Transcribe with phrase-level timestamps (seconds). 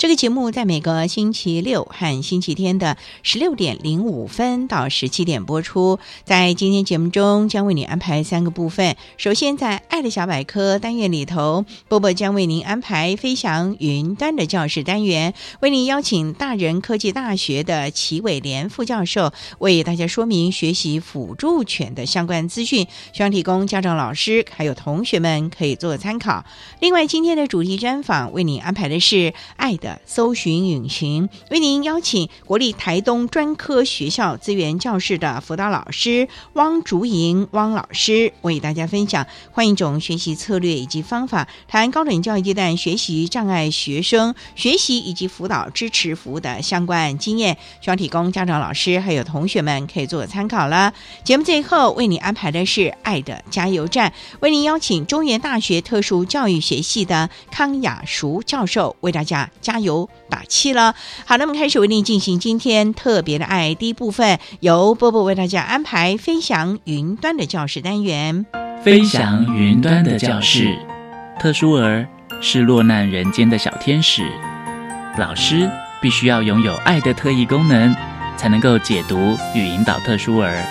[0.00, 5.98] 这个节目在每个星期六和星期天的十六点零五分到十七点播出。
[6.24, 8.96] 在今天节目中，将为你安排三个部分。
[9.18, 26.46] 首先，在“爱的小百科”单元里头，波波将为您安排“飞翔云端”的教室单元，为您邀请大人科技大学的齐伟廉副教授为大家说明学习辅助犬的相关资讯，希望提供家长、老师还有同学们可以做参考。
[26.80, 29.89] 另外，今天的主题专访为您安排的是“爱的”。
[30.04, 50.92] 搜寻引擎为您邀请国立台东专科学校资源教室的辅导老师汪竹莹汪老师为大家分享换一种学习策略以及方法，谈高等教育阶段学习障碍学生学习以及辅导支持服务的相关经验，希望提供家长、老师还有同学们可以做参考了。
[51.24, 60.08] 节目最后为你安排的是爱的加油站，为您邀请中原大学特殊教育学系的康雅淑教授为大家加油。
[60.28, 60.94] 打气了。
[61.24, 68.46] 好，那么开始为您进行今天特别的爱第一部分，由波波为大家安排飞翔云端的教室单元。
[68.84, 70.78] 飞翔云端的教室，
[71.38, 72.06] 特殊儿
[72.40, 74.24] 是落难人间的小天使，
[75.18, 75.68] 老师
[76.00, 77.94] 必须要拥有爱的特异功能，
[78.36, 80.64] 才能够解读与引导特殊儿。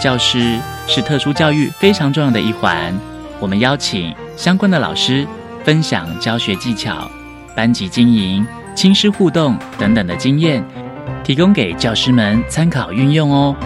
[0.00, 2.92] 教师是特殊教育非常重要的一环，
[3.38, 5.26] 我们邀请相关的老师
[5.62, 7.08] 分享教学技巧。
[7.56, 10.62] 班级经营、亲师互动等等的经验，
[11.24, 13.56] 提供给教师们参考运用哦。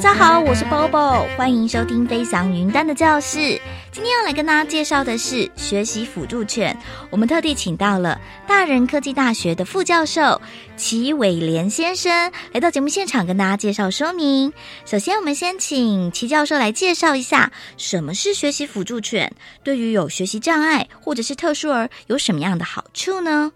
[0.00, 3.60] 大家好，我是 Bobo，欢迎收听飞翔云端的教室。
[3.92, 6.74] 今天要来跟大家介绍的是学习辅助犬，
[7.10, 8.18] 我们特地请到了
[8.48, 10.40] 大人科技大学的副教授
[10.74, 14.54] 齐伟廉先生来到节目现场跟大家介绍说明。
[14.86, 19.30] 首先，我们先请齐教授来介绍一下什么是学习辅助犬，
[19.62, 23.52] 对于有学习障碍或者是特殊儿有什么样的好处呢？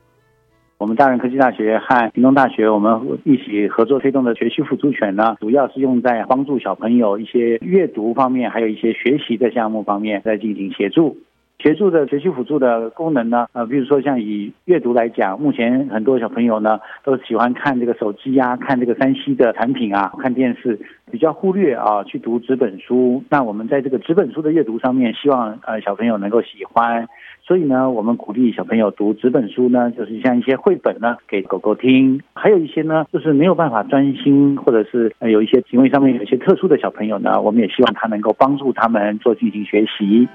[0.84, 11.16] 我们大人科技大学和屏东大学，我们一起合作推动的学习辅助犬呢，主要是用在帮助小朋友一些阅读方面，还有一些学习的项目方面，在进行协助。
[11.64, 20.78] 协助的学习辅助的功能呢，呃，比如说像以阅读来讲，目前很多小朋友呢都喜欢看这个手机呀，看这个三 C 的产品啊，看电视，
[21.10, 23.24] 比较忽略啊去读纸本书。
[23.30, 27.08] 那我们在这个纸本书的阅读上面，希望呃小朋友能够喜欢。
[27.42, 40.28] 所以呢，我们鼓励小朋友读纸本书呢，就是像一些绘本呢，给狗狗听；还有一些呢，就是没有办法专心，或者是有一些行为上面有一些特殊的小朋友呢，我们也希望他能够帮助他们做进行学习。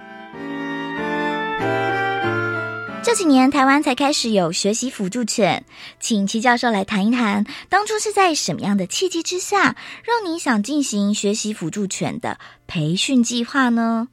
[3.02, 5.64] 这几年台湾才开始有学习辅助犬，
[6.00, 9.76] 请齐教授来谈一谈，当初是在什么样的契机之下，
[10.06, 12.38] 让你想进行学习辅助犬的
[12.68, 14.10] 培训计划呢？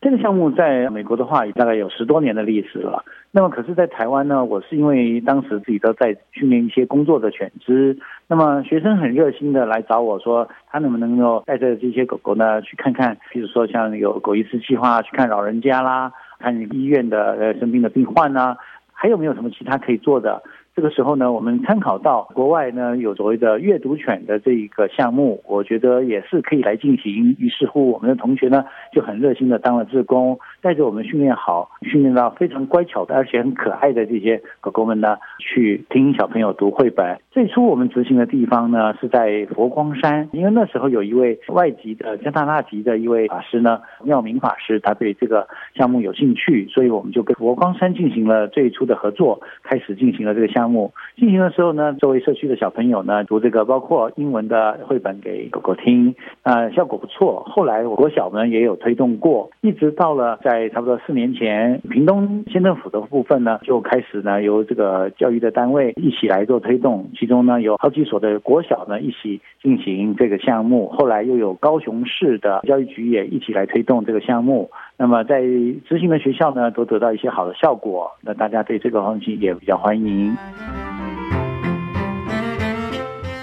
[0.00, 3.02] 这个项目在美国的话，大概有十多年的历史了。
[3.30, 7.98] 那么，可是，在台湾呢，我是因为当时自己都在训练一些工作的犬只，
[8.28, 18.56] 那么学生很热心的来找我说，他能不能够带着这些狗狗呢，去看看，比如说像有狗医师计划去看老人家啦，看医院的呃生病的病患呢，
[18.92, 20.42] 还有没有什么其他可以做的？
[20.76, 27.36] 这个时候呢，我们参考到国外呢有所谓的阅读犬的这一个项目，我觉得也是可以来进行。
[27.38, 37.18] 于是乎，我们的同学呢就很热心的当了志工，带着我们训练好、训练到非常乖巧的而且很可爱的这些狗狗们呢，去听小朋友读绘本。
[37.30, 50.94] 最初我们执行的地方呢是在佛光山，因为那时候有一位外籍的加拿大籍的一位法师呢，妙明法师，他对这个项目有兴趣，所以我们就跟佛光山进行了最初的合作，开始进行了这个项目。
[51.18, 57.42] 进行的时候呢，作为社区的小朋友呢，读这个包括英文的绘本给狗狗听，啊，效果不错。
[57.46, 74.70] 后来国小呢也有推动过，一直到了在在差不多四年前，屏东县政府的部分呢就开始呢由这个教育的单位一起来做推动，其中呢有好几所的国小呢一起进行这个项目，后来又有高雄市的教育局也一起来推动这个项目。
[74.96, 80.36] 那么在执行的学校呢都得到一些好的效果，那大家对这个东西也比较欢迎。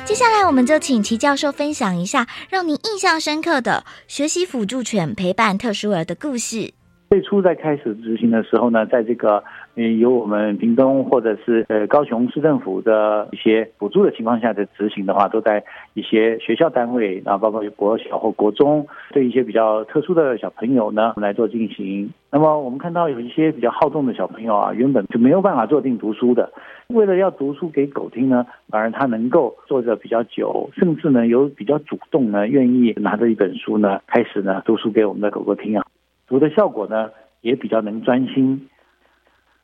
[0.05, 6.71] 接下来，我们就请齐教授分享一下让您印象深刻的学习辅助犬陪伴特殊儿的故事。
[7.11, 9.43] 最初在开始执行的时候呢，在这个
[9.75, 15.61] 嗯由我们屏东或者是呃高雄市政府的一些补助的情况下的执行的话，都在
[15.93, 22.09] 一些学校单位啊，包括国小或国中，对一些比较特殊的小朋友呢来做进行。
[22.31, 26.49] 那么我们看到有一些比较好动的小朋友啊，原本就没有办法坐定读书的。
[26.87, 35.85] 为了要读书给狗听呢，反而他能够坐着比较久，甚至呢有比较主动呢，愿意拿着一本书呢，开始呢读书给我们的狗狗听啊，
[36.31, 37.09] 读的效果呢
[37.41, 38.69] 也比较能专心。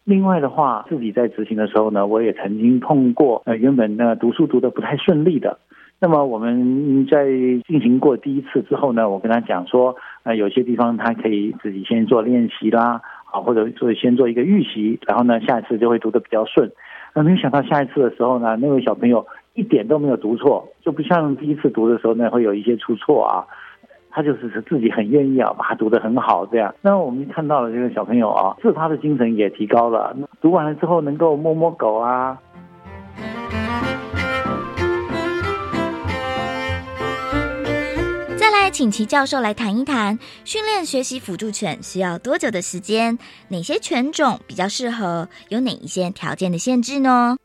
[0.04, 5.60] 另外的话，自己在执行的时候呢，我也曾经碰过呃原本呢读书读的不太顺利的，
[6.02, 7.26] 那么我们在
[7.66, 16.70] 进行过第一次之后呢，我跟他讲说，呃有些地方他可以自己先做练习啦，啊或者做先做一个预习，然后呢下一次就会读得比较顺。
[17.14, 23.48] 那没有想到下一次的时候呢，那位小朋友一点都没有读错，就不像第一次读的时候呢，会有一些出错啊。
[24.18, 26.74] 他就是自己很愿意啊，把它读得很好这样。
[26.82, 30.18] 那我们看到了这个小朋友啊，自他的精神也提高了。
[30.42, 32.36] 读完了之后能够摸摸狗啊。
[38.36, 43.20] 再来，请齐教授来谈一谈训练学习辅助犬需要多久的时间？
[43.50, 45.30] 哪些犬种比较适合？
[45.50, 47.38] 有哪一些条件的限制呢？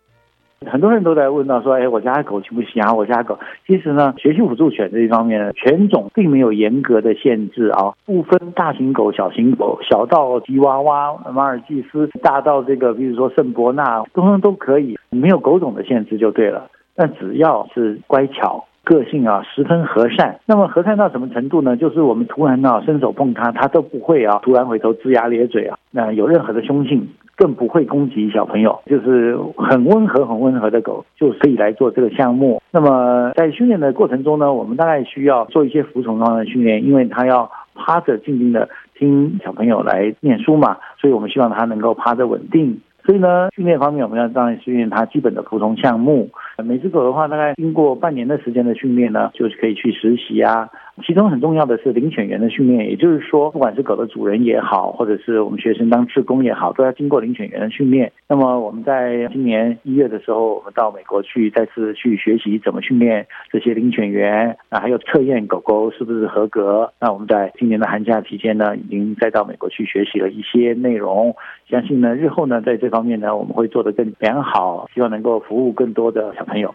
[0.67, 2.93] 很多人都在问到说，哎，我家狗行不行啊？
[2.93, 16.70] 我家狗其实呢，学习辅助犬这一方面，犬种并没有严格的限制啊，不分大型狗、小型狗，小到吉娃娃、马尔济斯，大到这个比如说圣伯纳，通通都可以，没有狗种的限制就对了。
[16.94, 18.65] 但只要是乖巧。
[18.85, 20.41] 个性啊，十分和善。
[20.44, 21.76] 那么和善到什么程度呢？
[21.76, 27.06] 就是我们突然啊伸手碰它，它都不会啊突然回头龇牙咧嘴啊，那有任何的凶性，
[27.43, 32.62] 更不会攻击小朋友，就是很温和、很温和的狗，就可以来做这个项目。
[32.71, 42.81] 那么在训练的过程中呢，我们大概需要做一些服从上的训练，因为它要趴着静静的听小朋友来念书嘛，所以我们希望它能够趴着稳定。
[43.05, 46.31] 所以呢，训练方面我们要当然训练它基本的服从项目。
[46.65, 50.69] 每只狗的话，大概经过半年的时间的训练呢，就是可以去实习啊。
[51.05, 58.12] 其中很重要的是领犬员的训练，也就是说，不管是狗的主人也好，或者是我们学生当志工也好，都要经过领犬员的训练。
[58.29, 66.93] 那么我们在今年一月的时候，我们到美国去再次去学习怎么训练这些领犬员啊，还有测验狗狗是不是合格。
[67.00, 71.35] 那我们在今年的寒假期间呢，已经再到美国去学习了一些内容。
[71.69, 76.75] 相信呢，日后呢，在这方面呢，我们会做得更良好，希望能够服务更多的小朋友。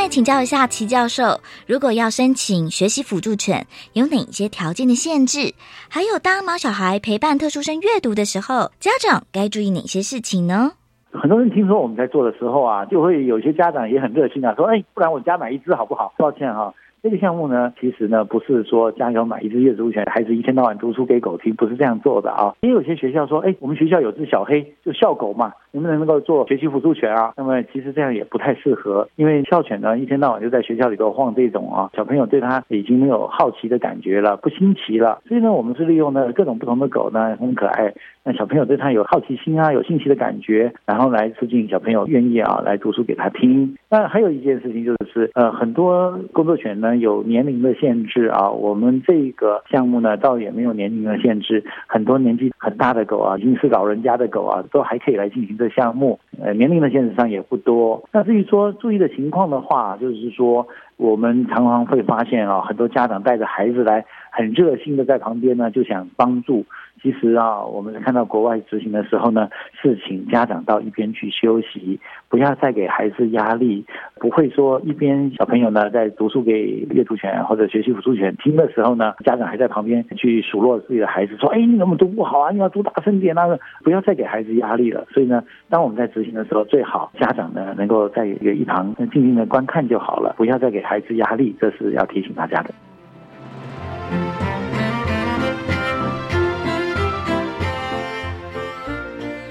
[0.00, 5.52] 再请教一下齐教授，如果要申请学习辅助犬，有哪些条件的限制？
[5.90, 10.72] 还有，当毛小孩陪伴特殊生阅读的时候，家长该注意哪些事情呢？
[11.12, 16.72] 很多人听说我们在做的时候啊，就会有些家长也很热心啊，说：“哎，不然我家买一只好不好？”抱歉哈。
[17.02, 22.54] 这个项目呢，其实呢不是说家长买一只阅读犬，孩子一天到晚读书给狗听，不是这样做的啊。
[22.60, 27.32] 也有些学校说，哎，我们学校有只小黑，就校狗嘛，能不能够做学习辅助犬啊？
[27.38, 35.22] 那么其实这样也不太适合，因为校犬呢一天到晚就在学校里头晃这种啊，小朋友对它已经没有好奇的感觉了，不新奇了。
[35.26, 37.94] 所以呢，我们是利用呢各种不同的狗呢，很可爱。
[38.22, 43.76] 那小朋友对他有好奇心啊，有兴趣的感觉，然后来促进小朋友愿意啊来读书给他听。
[43.88, 48.50] 那还有一件事情就是，呃，很多工作犬呢有年龄的限制啊。
[48.50, 56.18] 我们这个项目呢倒也没有年龄的限制，很多年纪很大的狗啊，已经是老人家的狗啊，都还可以来进行这项目。
[56.42, 58.02] 呃年龄的限制上也不多。
[58.12, 60.66] 那至于说注意的情况的话，就是说
[61.00, 66.66] 我们常常会发现啊，很多家长带着孩子来，很热心的在旁边呢，就想帮助。
[67.02, 69.48] 其实啊，我们看到国外执行的时候呢，
[69.80, 82.50] 是请家长到一边去休息，不要再给孩子压力，不会说一边小朋友呢在读书给阅读权或者学习辅助权听的时候呢，家长还在旁边去数落自己的孩子，说：“哎，你怎么读不好啊？
[82.50, 85.06] 你要读大声点那个不要再给孩子压力了。
[85.10, 92.74] 所以呢，当我们在执行的时候，最好家长呢能够在一旁静静的观看就好了，不要再给孩子压力，这是要提醒大家的。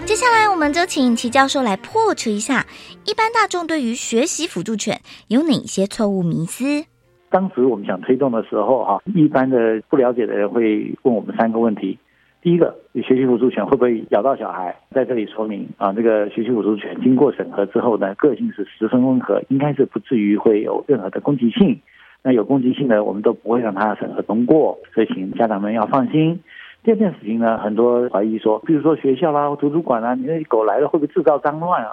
[0.06, 2.66] 接下来，我们就请齐教授来破除一下
[3.06, 6.84] 一般大众对于学习辅助犬有哪些错误迷思。
[7.30, 11.98] 当时我们想推动的时候，哈，一般的不了解的人会问我们三个问题：
[12.42, 14.74] 第一个，学习辅助犬会不会咬到小孩？
[14.92, 21.80] 在这里说明啊，这个学习辅助犬经过审核之后呢，个性是十分温和，应该是不至于会有任何的攻击性。
[22.24, 26.40] 那有攻击性的，我们都不会让它审核通过，所以请家长们要放心。
[26.82, 31.92] 第二件事情呢，很多怀疑说，比如说学校啦、图书馆啦，你那狗来了会不会制造脏乱啊？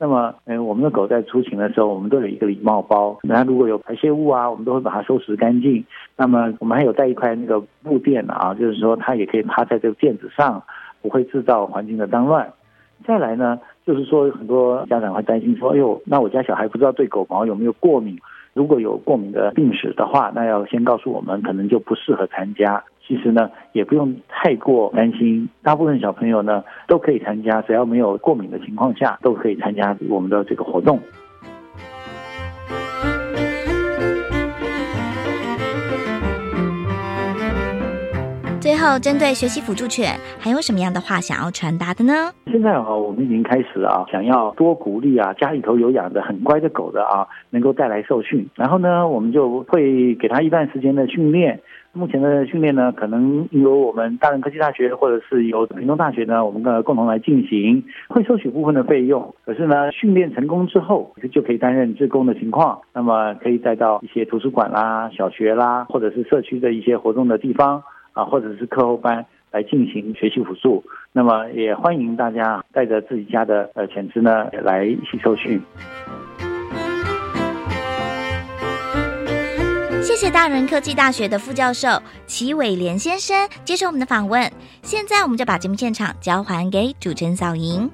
[0.00, 5.84] 那么，嗯，我们的狗在出勤的时候，我们都有一个礼貌包，那如果有排泄物啊，我们都会把它收拾干净。
[6.16, 10.62] 那么，我们还有带一块那个布垫啊，就是说它也可以趴在这个垫子上，
[11.02, 12.52] 不会制造环境的脏乱。
[13.04, 18.16] 再来呢，就是说很多家长会担心说，哎呦，那我家小孩不知道对狗毛有没有过敏？
[18.54, 22.82] 如果有过敏的病史的话，那要先告诉我们，可能就不适合参加。
[23.08, 31.00] 其实呢，也不用太过担心，大部分小朋友呢都可以参加，只要没有过敏的情况下，都可以参加我们的这个活动。
[38.60, 42.30] 最后，针对学习辅助犬，还有什么样的话想要传达的呢？
[42.52, 51.62] 现在啊，我们已经开始啊，想要多鼓励啊，家里头有养的很乖的狗的啊，能够带来受训，然后呢，我们就会给他一段时间的训练。
[51.92, 59.34] 目前的训练呢，可能由我们大人科技大学或者是由屏东大学呢，我们共同来进行，会收取部分的费用。
[59.44, 70.84] 可是呢，训练成功之后，就可以担任志工的情况，那么可以带到一些图书馆啦、小学啦，或者是社区的一些活动的地方啊，或者是课后班来进行学习辅助。
[71.12, 75.60] 那么也欢迎大家带着自己家的呃犬只呢来一起受训。
[80.00, 84.50] 谢谢大人科技大学的副教授齐伟廉先生接受我们的访问。
[84.82, 87.90] 现在我们就把节目现场交还给主持人小莹。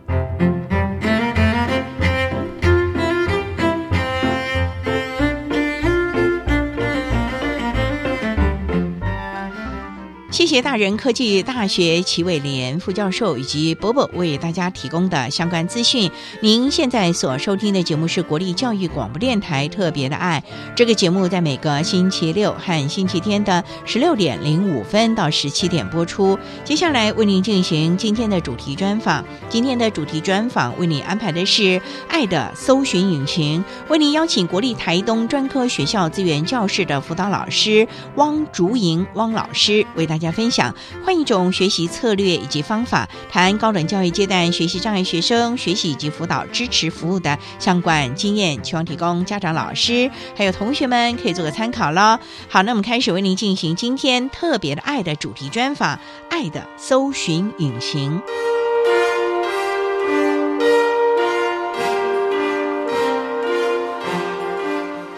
[10.35, 16.11] 谢谢大人科技大学齐伟廉副教授以及伯伯为大家提供的相关资讯。
[16.41, 20.43] 您现在所收听的节目是国立教育广播电台特别的爱。
[20.75, 26.37] 这个节目在每个星期六和星期天的十六点零五分到十七点播出。
[26.65, 29.25] 接下来为您进行今天的主题专访。
[29.49, 37.87] 今天的主题专访为您安排的是爱的搜寻引擎，为您邀请国立台东专科学校资源教室的辅导老师
[38.17, 40.24] 汪竹莹汪老师为大家。
[40.33, 52.19] 分享换一种学习策略以及方法，谈高等教育阶段学习障碍学生学习以及辅导支持服务的相关经验，希望提供家长、老师还有同学们可以做个参考喽。
[52.49, 55.97] 好，那我们开始为您进行今天特别的爱的主题专访，
[56.29, 58.19] 《爱的搜寻引擎》，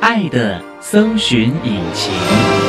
[0.01, 2.66] 爱的搜寻引擎。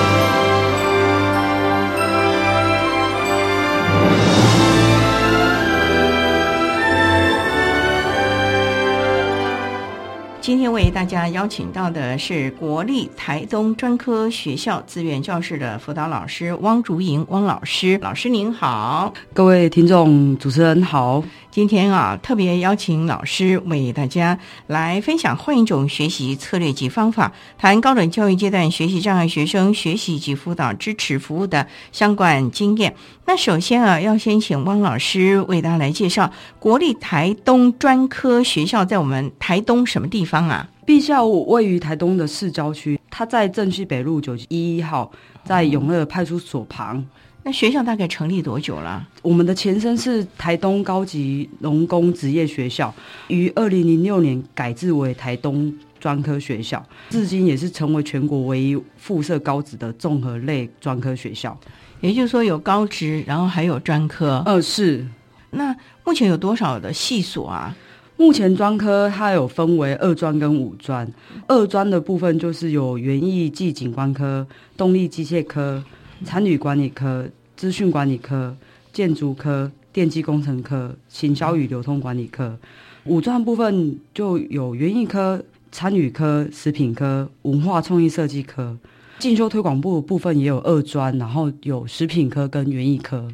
[10.47, 21.21] 今天为大家邀请到的是国立台东专科学校资源教室的辅导老师汪竹莹汪老师，老师您好，各位听众主持人好。
[21.57, 24.37] 今天啊，特别邀请老师为大家
[24.67, 32.95] 来分享换一种学习策略及方法，谈高等教育阶段学习障碍学生学习及辅导支持服务的相关经验。
[33.25, 40.69] 那首先啊，要先请汪老师为大家来介绍国立台东专科学校在我们台东什么地方啊？
[40.85, 45.11] 毕校位于台东的市郊区，它在正西北路九一一号，
[45.43, 47.03] 在永乐派出所旁。
[47.47, 49.07] 那学校大概成立多久了？
[49.21, 52.93] 我们的前身是台东高级农工职业学校，
[53.29, 61.57] 于二零零六年改制为台东专科学校，至今也是成为全国唯一附设高职的综合类专科学校。
[62.01, 64.43] 也就是说，有高职，然后还有专科。
[64.45, 65.07] 呃，是。
[65.51, 65.73] 那
[66.03, 67.73] 目前有多少的系所啊？
[68.17, 71.09] 目前专科它有分为二专跟五专，
[71.47, 75.81] 二专的部分就是有园艺暨景观科、动力机械科、
[76.25, 78.55] 参与管理科、资讯管理科、
[78.91, 82.57] 建筑科、电机工程科、行销与流通管理科。
[83.05, 88.77] 五专部分就有园艺科、参与科、食品科、文化创意设计科。
[89.19, 93.27] 进修推广部部分也有二专，然后有食品科跟园艺科。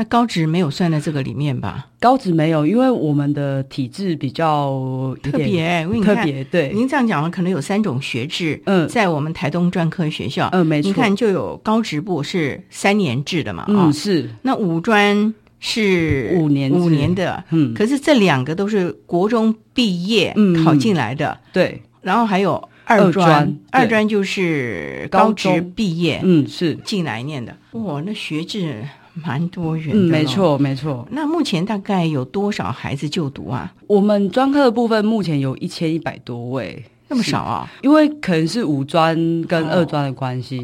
[0.00, 1.86] 那高职没有算在这个里面吧？
[2.00, 6.72] 高职没有，因为我们的体制比较特别，特别对。
[6.72, 8.58] 您这样讲了，可能有三种学制。
[8.64, 10.88] 嗯，在我们台东专科学校，嗯，没错。
[10.88, 13.66] 你看，就有高职部是三年制的嘛？
[13.68, 14.30] 嗯，是。
[14.40, 17.74] 那五专是五年五年的，嗯。
[17.74, 21.82] 可是这两个都是国中毕业考进来的，对。
[22.00, 22.66] 然后还有。
[22.86, 27.56] 二专，二专就是高职毕业，嗯，是进来念的。
[27.70, 28.82] 哇，那学制
[29.24, 31.06] 蛮多元的，没错，没错。
[31.10, 33.72] 那目前大概有多少孩子就读啊？
[33.86, 37.70] 我们专科的部分目前有一千一百多位，那么少啊？
[37.82, 40.60] 因为可能是五专跟二专的关系，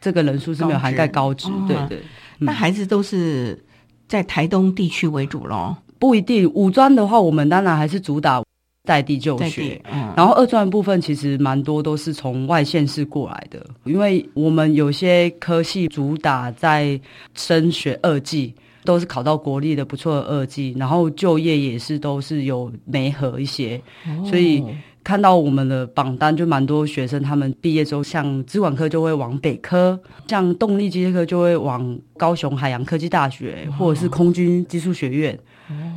[0.00, 1.48] 这个人数是没有涵盖高职。
[1.66, 2.02] 对对，
[2.38, 3.58] 那孩子都是
[4.06, 5.76] 在台东地区为主喽？
[5.98, 8.42] 不一定，五专的话，我们当然还是主打。
[8.86, 9.82] 在地就学，
[10.16, 16.98] 然后二专部分其实蛮多都是从外县市过来的，因为我们有些科系主打在
[17.34, 23.82] 升学二技，都是考到国立的不错的二技，然后就业也是都是有媒合一些，
[24.24, 24.64] 所以
[25.02, 35.36] 看到我们的榜单就蛮多学生，他们毕业之后像资管科就会往北科，像动力机械科就会往高雄海洋科技大学或者是空军技术学院。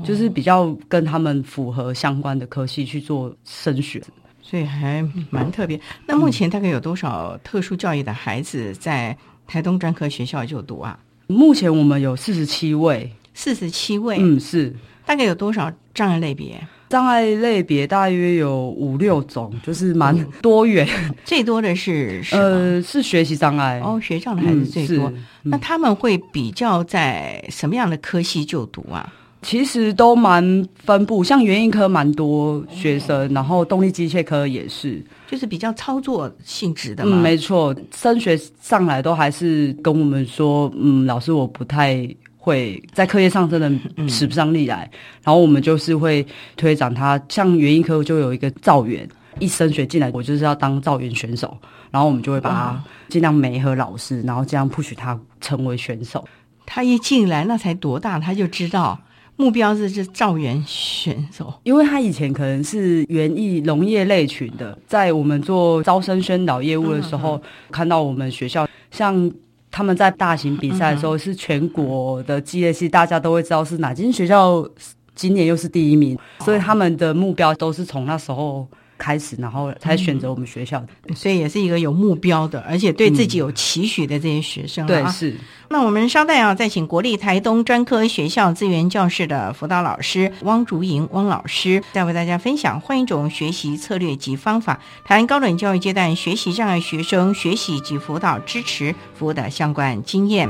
[0.04, 4.02] 就是比较跟他们符合相关的科系去做升学，
[4.42, 5.80] 所以还蛮特别。
[6.06, 9.16] 那目前大概有多少特殊教育的孩子在
[9.48, 10.98] 台东专科学校就读啊？
[11.28, 14.76] 目前我们有四十七位，四十七位，嗯，是。
[15.06, 16.62] 大概有多少障碍类别？
[16.88, 20.88] 障碍类别大约有五六种，就是蛮多元。
[21.26, 25.12] 最多的是呃，是学习障碍哦，学障的孩子最多。
[25.44, 29.12] 那他们会比较在什么样的科系就读啊？
[29.42, 37.18] 其实都蛮分布，像园艺科蛮多学生，然后动力机械科也是，就是比较操作性质的嘛。
[37.22, 42.06] 没错，升学上来都还是跟我们说，嗯，老师我不太
[42.38, 44.90] 会在课业上真的使不上力来，
[45.24, 46.26] 然后我们就是会
[46.58, 49.08] 推展他，像园艺科就有一个造园，
[49.40, 51.58] 一升学进来我就是要当造园选手，
[51.92, 56.28] 然后我们就会把他尽量媒合老师，然后这样 push 他成为选手。
[56.66, 59.00] 他一进来那才多大，他就知道。
[59.40, 69.32] 目标是是造园选手，因为他以前可能是园艺农业类群的，在我们做招生宣导业务的时候，看到我们学校像
[69.72, 74.68] 他们在大型比赛的时候是全国的机业系，大家都会知道是哪间学校
[75.16, 78.68] 今年又是第一名，所以他们的目标都是从那时候。
[79.00, 84.86] 开始，然后才选择我们学校的，所以也是一个有目标的，而且对自己有期许的这些学生。
[84.86, 85.36] 对，是。
[85.70, 100.50] 那我们稍待啊，再请国立台东专科学校资源教室的辅导老师汪竹莹汪老师，再为大家分享换一种学习策略及方法，谈高等教育阶段学习障碍学生学习及辅导支持服务的相关经验。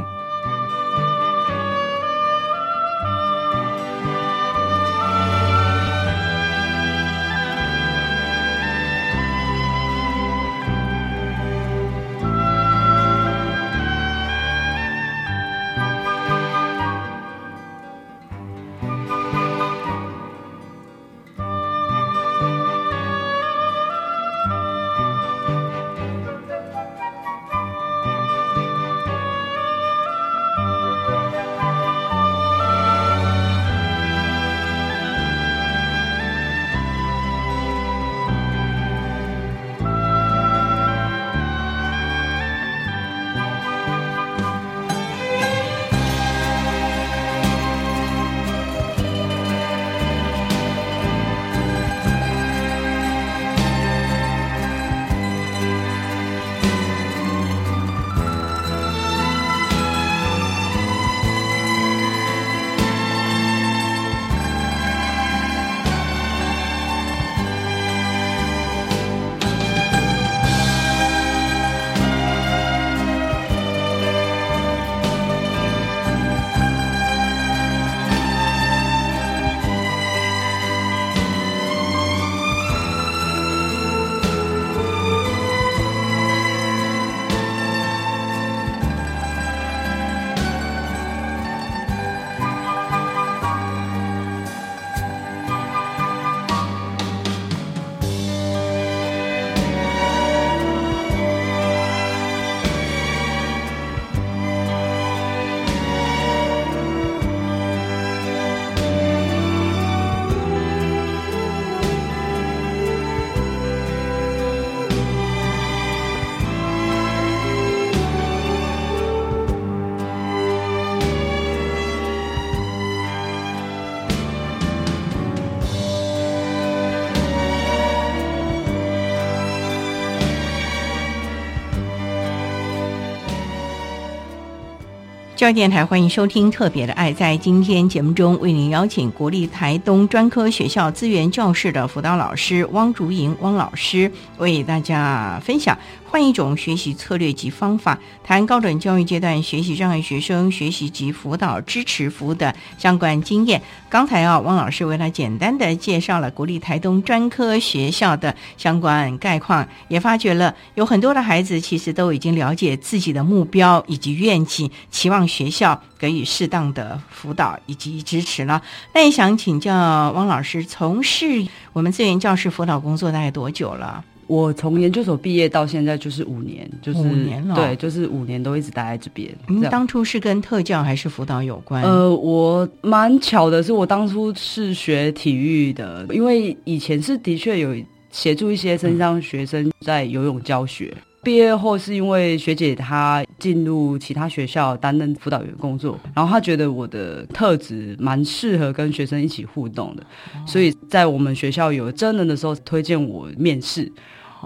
[135.53, 137.11] 电台欢迎收听《特别的爱》。
[137.15, 145.75] 在今天节目中，为您邀请国立台东专科学校资源教室的辅导老师汪竹莹汪老师，为大家分享
[146.09, 153.61] 换一种学习策略及方法，谈高等教育阶段学习障碍学生学习及辅导支持服务的相关经验。
[153.89, 168.63] 刚才啊，汪老师为他简单的介绍了国立台东专科学校的相关概况，也发觉了有很多的孩子其实都已经了解自己的目标以及愿景，期望学校给予适当的辅导以及支持了。
[168.95, 169.73] 那也想请教
[170.11, 174.03] 汪老师，从事我们资源教室辅导工作大概多久了？
[174.29, 179.27] 我从研究所毕业到现在就是五年，就是五年了对，就是五年都一直待在这边。
[179.47, 181.81] 您当初是跟特教还是辅导有关？
[181.81, 187.75] 呃，我蛮巧的是，我当初是学体育的，因为以前是的确有
[188.11, 190.95] 协助一些身上学生在游泳教学。
[191.21, 200.03] 毕业后是因为学姐她进入其他学校担任辅导员工作，然后她觉得我的特质蛮适合跟学生一起互动的，
[200.47, 203.91] 所以在我们学校有真人的时候推荐我面试，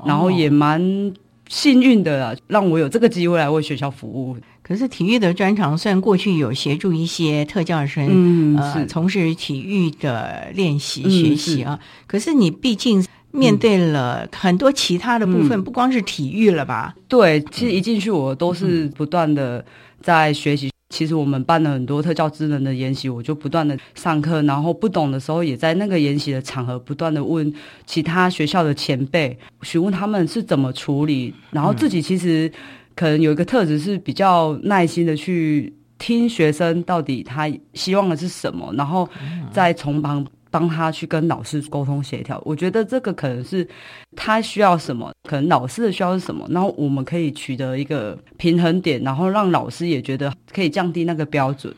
[0.05, 1.13] 然后也蛮
[1.47, 4.35] 幸运的啦，让我有这个机会来为学校服务。
[4.61, 11.77] 可是体育的专长，虽然过去有协助一些特教生，嗯呃，从事体育的练习、嗯学习啊，
[12.07, 16.95] 可是你毕竟面对了很多其他的部分，嗯不光是体育了吧？
[17.09, 19.63] 对，其实一进去我都是不断的
[20.01, 20.71] 在学习。
[20.93, 27.51] 其实我们办了很多特教智能的研习，我就不断的上课，然后不懂的时候也在那个研习的场合不断的问
[27.87, 32.51] 其他学校的前辈，询问他们是怎么处理，然后自己其实
[32.93, 39.09] 可能有一个特质是比较耐心的去听学生到底他希望的是什么，然后
[39.51, 42.39] 再从旁帮他去跟老师沟通协调。
[42.45, 43.67] 我觉得这个可能是
[44.15, 51.73] 他需要什么，可能老师的需要是什么，然后我们可以取得一个平衡点，然后让老师也觉得可以降低那个标准，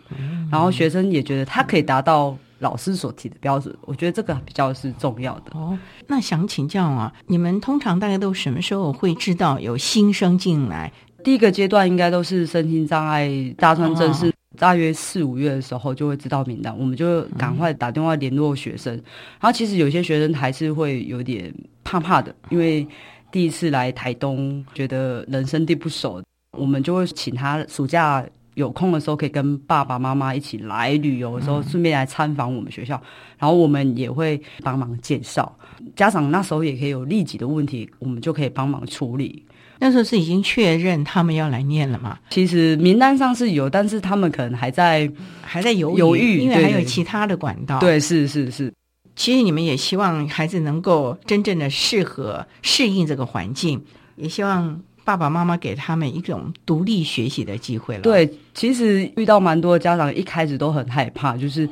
[0.51, 3.73] 然后学生也觉得他可以达到老师所提的标准。
[3.83, 5.51] 我觉得这个比较是重要的。
[5.53, 10.91] 哦，那想请教啊，你们通常大概都什么时候会知道有新生进来？
[11.23, 18.93] 第一个阶段应该都是身心障碍大专正式，大约四五月的时候就会知道名单，我们就赶快打电话联络学生。
[18.93, 22.87] 然后其实有些学生还是会有点怕怕的，因为
[23.31, 28.25] 第一次来台东，觉得人生地不熟，我们就会请他暑假。
[28.55, 32.93] 有空的时候可以跟爸爸妈妈一起来旅游的时候，顺便来参访我们学校，
[33.37, 35.53] 然后我们也会帮忙介绍。
[35.93, 39.43] 家长那时候也可以有利己的问题，我们就可以帮忙处理。
[39.79, 42.17] 那时候是已经确认他们要来念了嘛？
[42.29, 45.09] 其实名单上是有，但是他们可能还在。
[45.47, 48.73] 还在犹豫，犹豫因为还有其他的管道。，对，是是是，
[49.15, 53.81] 其实你们也希望孩子能够真正的适合适应这个环境，
[54.15, 58.29] 也希望爸爸妈妈给他们一种独立学习的机会了。，对。
[58.55, 61.69] 其实遇到蛮多的家长一开始都很害怕，就是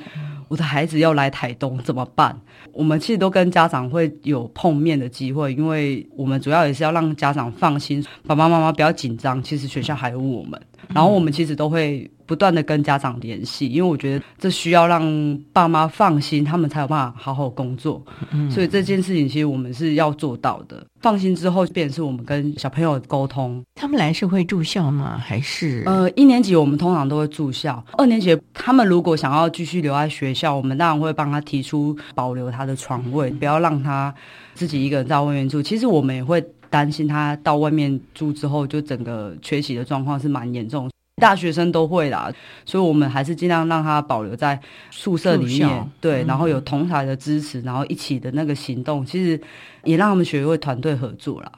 [0.47, 2.39] 我的孩子要来台东怎么办？
[2.71, 9.41] 我们其实都跟家长会有碰面的机会，因为我们主要也是要让家长放心，爸爸妈妈不要紧张。
[9.43, 10.59] 其实学校还有我们，
[10.93, 18.01] 然后我们其实都会不断的跟家长联系，因为我觉得这需要让爸妈放心，他们才有办法好好工作。
[18.49, 20.85] 所以这件事情其实我们是要做到的。
[21.01, 23.61] 放心之后，便是我们跟小朋友沟通。
[23.75, 25.17] 他们来是会住校吗？
[25.21, 34.13] 还是呃，一年级我们通常都会住校，二年级他们如果想要继续留在学校，我们当然会帮他提出保留他的床位，不要让他
[34.53, 35.61] 自己一个人在外面住。
[35.61, 36.39] 其实我们也会
[36.69, 40.92] 担心他到外面住之后，就整个缺席的状况是蛮严重。
[41.17, 42.31] 大学生都会啦，
[42.65, 49.39] 所以我们还是尽量让他保留在宿舍里面，对，然后有同台的支持，然后一起的那个行动，其实
[49.83, 51.51] 也让他们学会团队合作啦。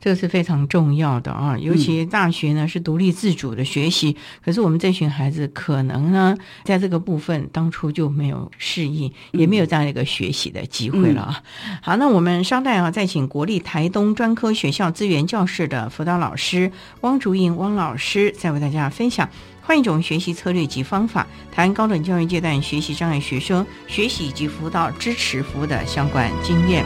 [0.00, 11.42] 这个是非常重要的啊，尤其大学呢是独立自主的学习，可是我们这群孩子可能呢，在这个部分当初就没有适应，也没有这样一个学习的机会了啊。
[11.82, 19.26] 好，那我们稍待啊，再请国立台东专科学校资源教室的辅导老师汪竹英汪老师，再为大家分享。
[19.62, 26.84] 换一种学习策略及方法，谈高等教育阶段学习障碍学生学习以及辅导支持服务的相关经验。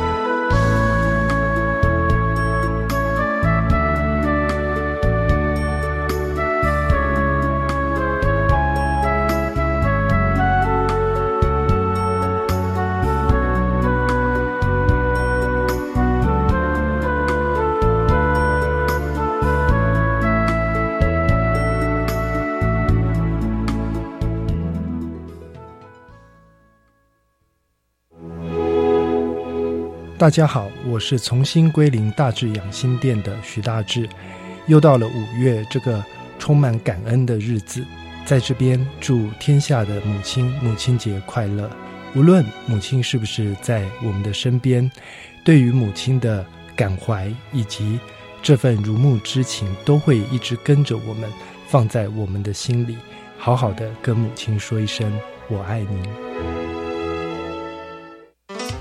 [30.17, 34.09] 大家好，我是重新归零大智养心殿的徐大志。
[34.69, 36.03] 又到了五月这个
[36.39, 37.85] 充满感恩的日子，
[38.25, 41.69] 在这边祝天下的母亲母亲节快乐。
[42.15, 44.89] 无论母亲是不是在我们的身边，
[45.45, 46.47] 对于母亲的
[46.77, 47.99] 感怀以及
[48.41, 51.29] 这份如沐之情，都会一直跟着我们，
[51.67, 52.97] 放在我们的心里，
[53.37, 55.13] 好好的跟母亲说一声
[55.51, 56.54] “我爱你”。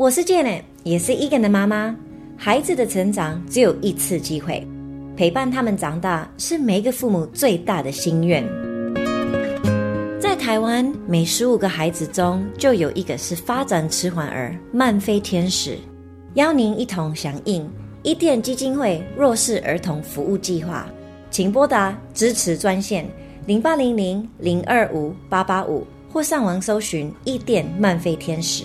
[0.00, 1.94] 我是 Jane，也是 Egan 的妈妈。
[2.34, 4.66] 孩子的成长只有一次机会，
[5.14, 8.42] 陪伴他们长大是每一个父母最大的心愿。
[10.18, 15.76] 在台湾，每十五个孩子中就有一个是发展迟缓儿、慢飞天使。
[16.32, 17.70] 邀您一同响应
[18.02, 20.88] 伊甸基金会弱势儿童服务计划，
[21.30, 23.06] 请拨打支持专线
[23.44, 28.64] 零八零零零二五八八五，或上网搜寻伊甸慢飞天使。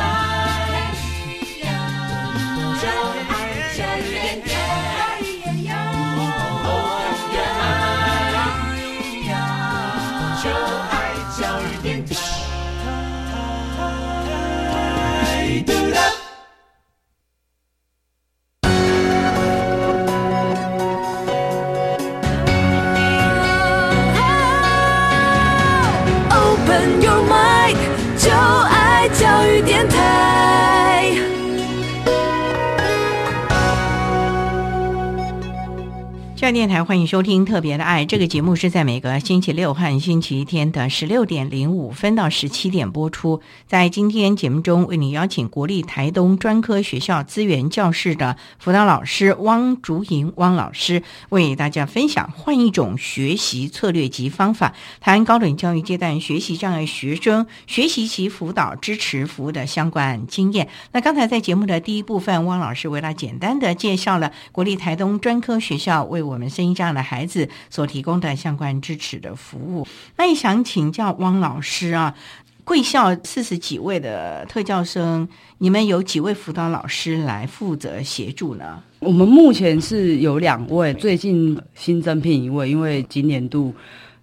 [36.49, 43.41] 电台欢迎收听《特别的爱》这个节目，是在每个星期六和星期天的十六点零五分到十七点播出。
[43.67, 60.67] 在今天节目中，为你邀请国立台东专科学校资源教室的辅导老师汪竹莹汪老师，为大家分享换一种学习策略及方法，谈高等教育阶段学习障碍学生学习及辅导支持服务的相关经验。
[60.91, 66.30] 那刚才在节目的第一部分，汪老师为他简单的介绍了国立台东专科学校为。
[66.31, 72.15] 我们声音这样的孩子所提供的相关支持的服务，那也想请教汪老师啊，
[72.63, 78.81] 贵校四十几位的特教生，你们有几位辅导老师来负责协助呢？
[78.99, 83.75] 我们目前是有两位，最近新增聘一位，因为今年度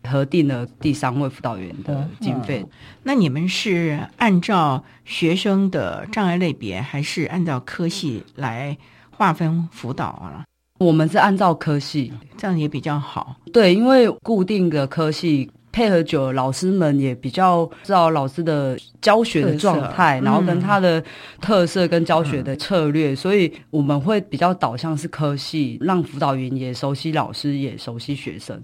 [0.07, 2.65] 核定了第三位辅导员的经费。
[3.03, 8.79] 那你们是按照学生的障碍类别，还是按照科系来
[9.11, 10.45] 划分辅导啊？
[10.79, 13.37] 我们是按照科系，这样也比较好。
[13.53, 21.03] 对，因为固定的科系配合久了，老师们也比较知道老师的教学的状态，然后跟他的
[21.41, 28.61] 特色跟教学的策略，所以我们会比较导向是科系，让辅导员也熟悉老师，也熟悉学生。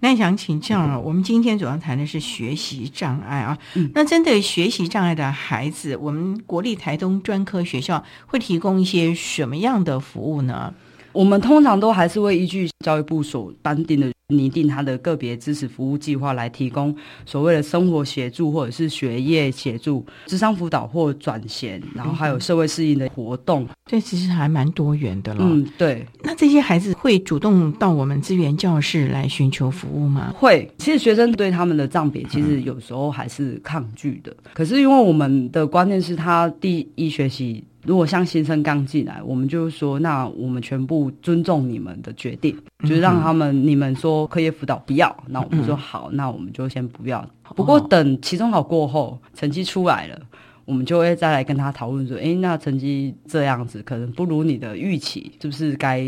[0.00, 3.58] 那想请教，我们今天主要谈的是学习障碍啊。
[3.94, 10.72] 那针对学习障碍的孩子，我们国立台东专科学校会提供一些什么样的服务呢？
[11.14, 23.66] 我们通常都还是会依据教育部所颁定的拟定他的个别支持服务计划来提供所谓的生活协助或者是学业协助、智商辅导或转衔，然后还有社会适应的活动。
[23.88, 25.40] 这其实还蛮多元的了。
[25.42, 26.04] 嗯，对。
[26.22, 30.34] 那这些孩子会主动到我们资源教室来寻求服务吗？
[30.36, 30.68] 会。
[30.78, 34.34] 其实学生对他们的障别其实有时候还是抗拒的。
[34.52, 37.62] 可是因为我们的观念是他第一学习。
[37.84, 47.24] 如果像新生刚进来，我们就是说，那我们全部尊重你们的决定，就是让他们你们说课业辅导不要，那我们说好，那我们就先不要。
[47.54, 50.18] 不过等期中考过后，成绩出来了，
[50.64, 56.00] 我们就会再来跟他讨论说，哎，那成绩这样子可能不如你的预期，是不是该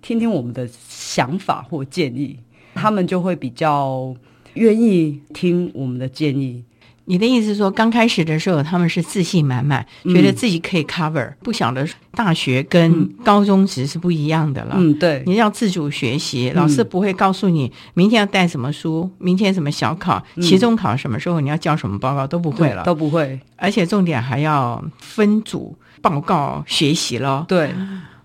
[0.00, 2.38] 听听我们的想法或建议？
[2.74, 4.14] 他们就会比较
[4.54, 6.64] 愿意听我们的建议。
[7.08, 14.74] 你的意思是说，刚开始的时候他们是自信满满，觉得自己可以 cover，不晓得大学跟高中其实是不一样的了。
[14.76, 27.46] 嗯，对，你要自主学习，老师不会告诉你明天要带什么书，明天什么小考、期中考什么时候你要交什么报告都不会了，都不会，而且重点还要分组报告学习了。
[27.48, 27.70] 对，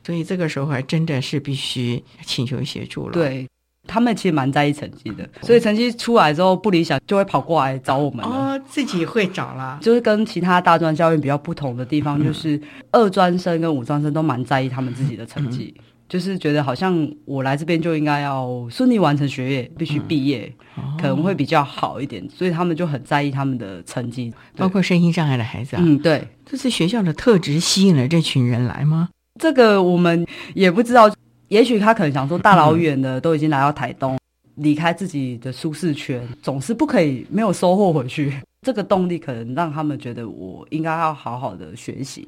[0.05, 3.13] 所以这个时候还真的是必须请求协助了。
[3.13, 3.47] 对。
[3.85, 8.31] 他们其实蛮在意成绩的，所以成绩出来之后不理想，就会跑过来找我们了。
[8.31, 9.77] 哦，自己会找啦。
[9.81, 12.59] 就是跟其他大专教育比较不同的地方，就是
[12.91, 15.73] 二专生跟五专生都蛮在意他们自己的成绩，
[16.07, 20.51] 就是觉得好像我来这边就应该要顺利完成学业，必须毕业，
[20.97, 25.81] 可能会比较好一点，所以他们就很在意他们的成绩，包括身心障碍的孩子啊。
[25.83, 29.09] 嗯，对，这是学校的特质吸引了这群人来吗？
[29.39, 31.13] 这个我们也不知道。
[31.53, 34.17] 也许他可能想说，大老远的都已经来到台东，
[34.55, 38.33] 离开自己的舒适圈，总是不可以没有收获回去。
[38.63, 42.27] 这个动力可能让他们觉得我应该要好好的学习，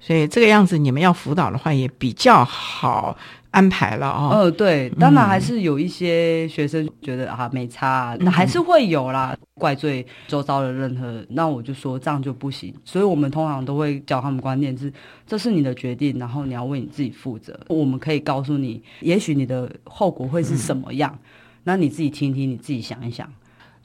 [0.00, 3.16] 所以这个样子你们要辅导的话也比较好。
[3.52, 14.92] 安排了哦，呃，对，当然还是有一些学生觉得啊没差，那还是会有啦，怪罪周遭的任何，那我就说这样就不行，所以我们通常都会教他们观念是，
[15.26, 17.58] 这是你的决定，然后你要为你自己负责。
[17.68, 21.18] 我们可以告诉你，也许你的后果会是什么样，
[21.64, 23.26] 那你自己听听，你自己想一想。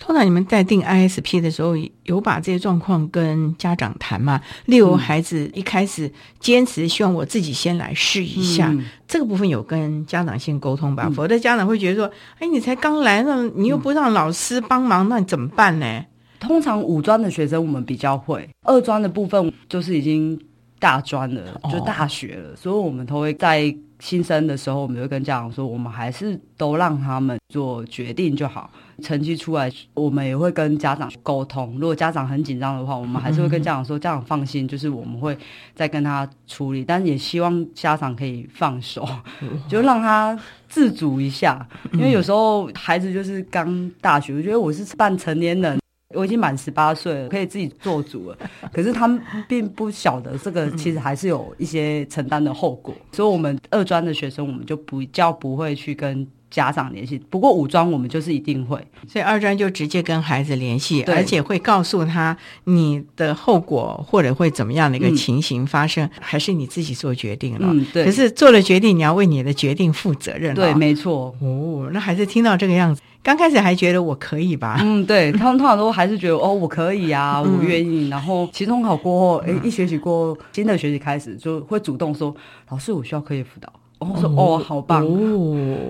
[0.04, 4.42] 通常你们在定 ISP 的时候，有把这些状况跟家长谈吗？
[4.66, 8.76] 例如孩子一开始坚持希望我自己先来试一下，
[9.08, 11.08] 这个部分有跟家长先沟通吧？
[11.16, 12.12] 否则家长会觉得说
[12.42, 16.04] ：“哎，你才刚来，那你又不让老师帮忙，那你怎么办呢？”
[16.42, 20.38] 通常五专的学生我们比较会，二专的部分就是已经
[20.80, 23.74] 大专了，就大学了，所以我们都会在。
[24.02, 28.70] 新生的时候，我们就跟家长说，我们还是都让他们做决定就好。
[29.02, 31.76] 成绩出来，我们也会跟家长沟通。
[31.80, 35.38] 如果家长很紧张的话，我们还是会跟家长说，家长放心，就是我们会
[35.74, 36.84] 再跟他处理。
[36.84, 39.08] 但也希望家长可以放手，
[39.68, 40.38] 就让他
[40.68, 41.68] 自主一下。
[41.94, 45.80] 因为有时候孩子就是刚大学，我觉得我是半成年人。
[46.14, 48.38] 我已经满十八岁了，可以自己做主了。
[48.74, 52.96] 可是他们并不晓得这个，其实还是有一些承担的后果。
[53.12, 57.18] 所以，我们二专的学生，我们就不叫不会去跟家长联系。
[57.30, 58.78] 不过，五专我们就是一定会。
[59.08, 67.70] 所以，二专就直接跟孩子联系，而且会告诉他你的后果或者会怎么样的一个情形发生，还是你自己做决定了。
[67.72, 68.04] 嗯，对。
[68.04, 70.54] 可是做了决定，你要为你的决定负责任。
[70.54, 71.34] 对，没错。
[71.40, 73.02] 哦，那还是听到这个样子。
[73.24, 74.80] 刚开始还觉得我可以吧？
[74.82, 78.10] 嗯，对他们通常都还是觉得哦，我可以啊，我愿意。
[78.10, 82.36] 然后期中考过后，哎，一学期过后，新的学期开始就会主动说
[82.70, 85.06] ：“老师，我需要课业辅导。”然后说：“哦，好棒。”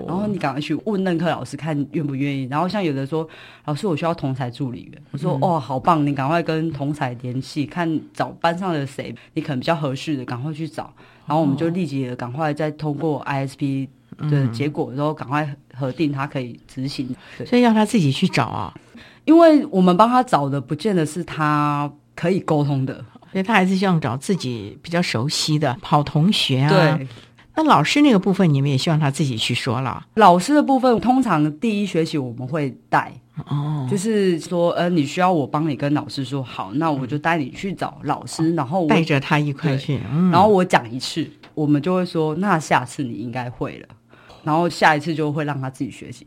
[0.06, 2.46] 然后你赶快去问任课老师看愿不愿意。
[2.50, 3.26] 然后像有的说
[3.64, 10.92] ：“老师，我需要同才助理员。”我说：“哦，好棒，你赶快跟同才联系，看找班上的谁，你可能比较合适的，赶快去找。”
[11.26, 13.88] 然后我们就立即赶快再通过 ISP。
[14.30, 17.08] 的结果，然后赶快核定他可以执行，
[17.46, 18.72] 所以要他自己去找啊，
[19.24, 26.68] 因为我们帮他找的，不见得是他可以沟通的，所以他还是希望找自己比较熟悉的好同学啊。
[26.68, 27.08] 对，
[27.56, 30.06] 那老师那个部分，你们也希望他自己去说了。
[30.14, 33.12] 老师的部分，通常第一学期我们会带，
[33.46, 39.98] 哦，就是说，呃，你需要我帮你跟老师说好，那我就带你去找老师，然后带着他一块去，
[40.30, 43.88] 然后我讲一次，我们就会说，那下次你应该会了。
[44.44, 46.26] 然后下一次就会让他自己学习，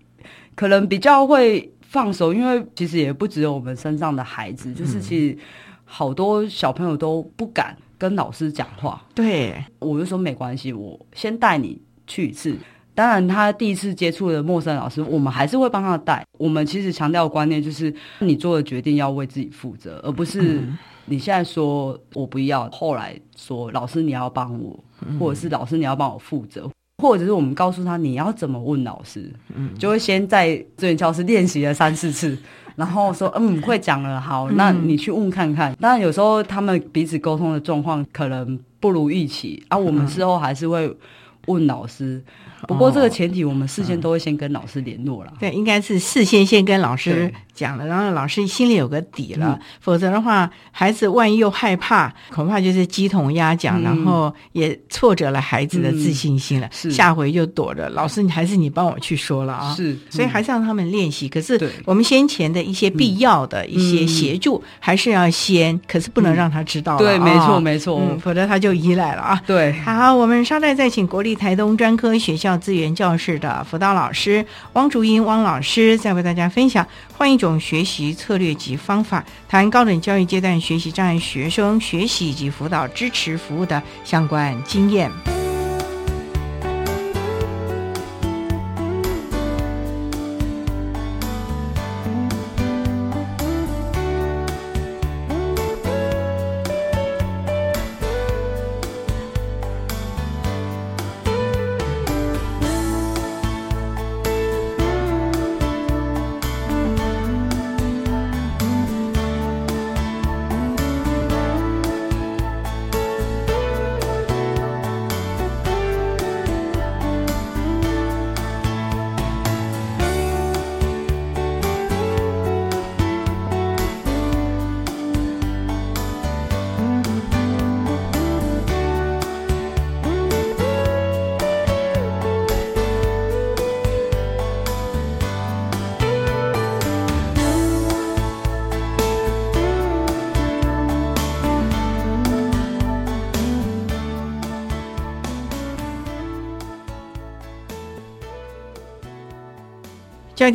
[0.55, 5.37] 可能比较会放手，因为其实也不只有我们身上的孩子，就是其实
[5.83, 9.03] 好多小朋友都不敢跟老师讲话。
[9.13, 12.57] 对，我就说没关系，我先带你去一次。
[12.95, 16.25] 当然，他第一次接触的陌生老师，我们还是会帮他带。
[16.37, 20.63] 我们其实强调的观念就是，你做的决定要为自己负责，而不是
[21.05, 24.83] 你现在说我不要，后来说老师你要帮我，
[25.19, 26.69] 或者是老师你要帮我负责。
[27.03, 32.37] 或者是我们告诉他你要怎么问老师，嗯，就会先在资源教室练习了三四次，
[32.77, 35.75] 然后说嗯会讲了，好，那你去问看看。
[35.75, 40.89] 当然有时候他们彼此沟通的状况可能不如预期，啊，我们事后还是会
[41.47, 42.23] 问老师。
[42.67, 45.33] 不过这个前提，我们事先都会先跟老师联络了。
[45.39, 49.57] 对，应该是事先先跟老师讲了，然后老师心里有个底了。
[49.79, 56.67] 否则的话，孩子万一又害怕，恐怕就是鸡同鸭讲，然后也挫折了孩子的自信心了。
[56.71, 59.73] 是，下回就躲着老师，你还是你帮我去说了啊。
[59.73, 61.29] 是，所以还是让他们练习。
[61.29, 66.97] 可是我们先前的一些必要的一些协助，还是要先，可是不能让他知道。
[66.97, 69.41] 对，没错，没错，否则他就依赖了啊。
[69.47, 72.55] 对，好，我们稍待再请国立台东专科学校。
[72.65, 74.43] 资源教室的辅导老师
[74.73, 85.44] 汪竹英汪老师再为大家分享换一种学习策略及方法，谈高等教育阶段学习障碍学生学习以及辅导支持服务的相关经验。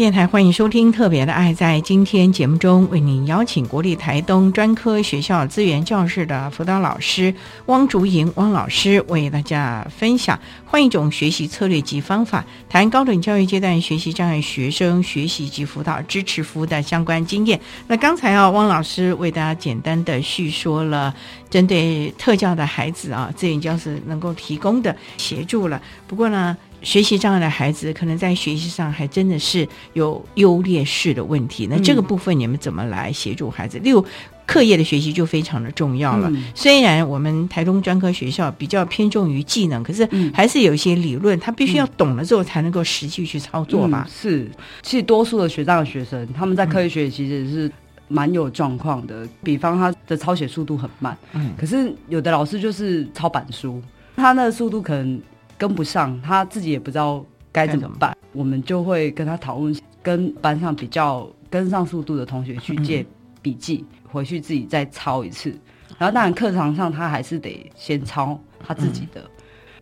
[0.00, 1.52] 电台欢迎收听《特别的爱》。
[1.54, 7.34] 在今天节目中，为您邀请国立台东专科学校资源教室的辅导老师
[7.66, 17.60] 汪竹莹汪老师，为大家分享换一种学习策略及方法，谈高等教育阶段学习障碍学生学习及辅导支持服务的相关经验。
[17.86, 21.14] 那刚才啊，汪老师为大家简单的叙说了
[21.50, 25.78] 针对特教的孩子啊，资源教室能够提供的协助了。
[26.06, 31.66] 不过呢，学习障碍的孩子可能在学习上还真的是有优劣势的问题。
[31.70, 33.78] 那这个部分你们怎么来协助孩子？
[33.80, 34.04] 例如
[34.46, 36.28] 课业的学习就非常的重要了。
[36.30, 44.04] 嗯虽然我们台中专科学校比较偏重于技能，可是还是有一些理论，他必须要懂了之后才能够实际去操作吧。
[44.08, 44.50] 嗯是，
[44.82, 47.70] 其实多数的学障的学生，他们在课业学习其实是
[48.08, 49.26] 蛮有状况的。
[49.44, 53.80] 比方他的抄写速度很慢，嗯可是有的老师就是抄板书，
[54.16, 55.20] 他那个速度可能
[55.60, 58.16] 跟不上，他自己也不知道该怎么办。
[58.32, 63.04] 我们就会跟他讨论，跟班上比较跟上速度的同学去借
[63.42, 65.50] 笔记，回去自己再抄一次。
[65.98, 69.22] 然后当然课堂上他还是得先抄他自己的。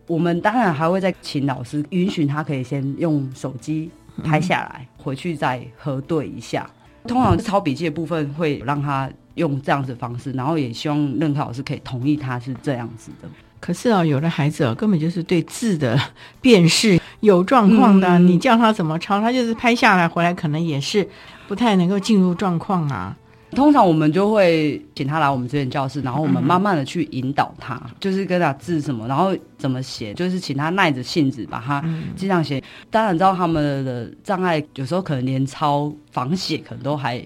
[0.05, 3.89] 我们当然还会再请老师允许他可以先用手机
[4.21, 6.69] 拍下来，回去再核对一下。
[7.07, 13.29] 通常抄笔记的部分会让他用这样子的方式，然后也希望任课老师可以同意他是这样子的。
[13.59, 15.99] 可是啊，有的孩子啊，根本就是对字的
[16.41, 21.07] 辨识 有状况的，嗯你叫他怎么抄，他就是拍下来回来，可能也是
[21.47, 23.15] 不太能够进入状况啊。
[23.55, 31.83] 通常我们就会请他来我们这边教室，然后我们慢慢的去引导他，就是跟他字什么，然后怎么写，就是请他耐着性子把它
[32.15, 32.63] 尽量写。
[32.91, 37.17] 当然知道他们的障碍，有时候可能连抄仿写可能都还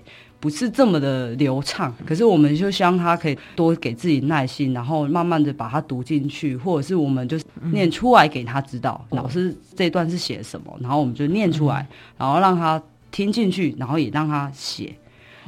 [0.44, 11.88] 不是这么的流畅，可是我们就希望他可以多给自己耐心，然后慢慢的把它读进去，或者是我们就是念出来给他知道，老师这段是写什么，然后我们就念出来，
[12.18, 14.94] 然后让他听进去，然后也让他写。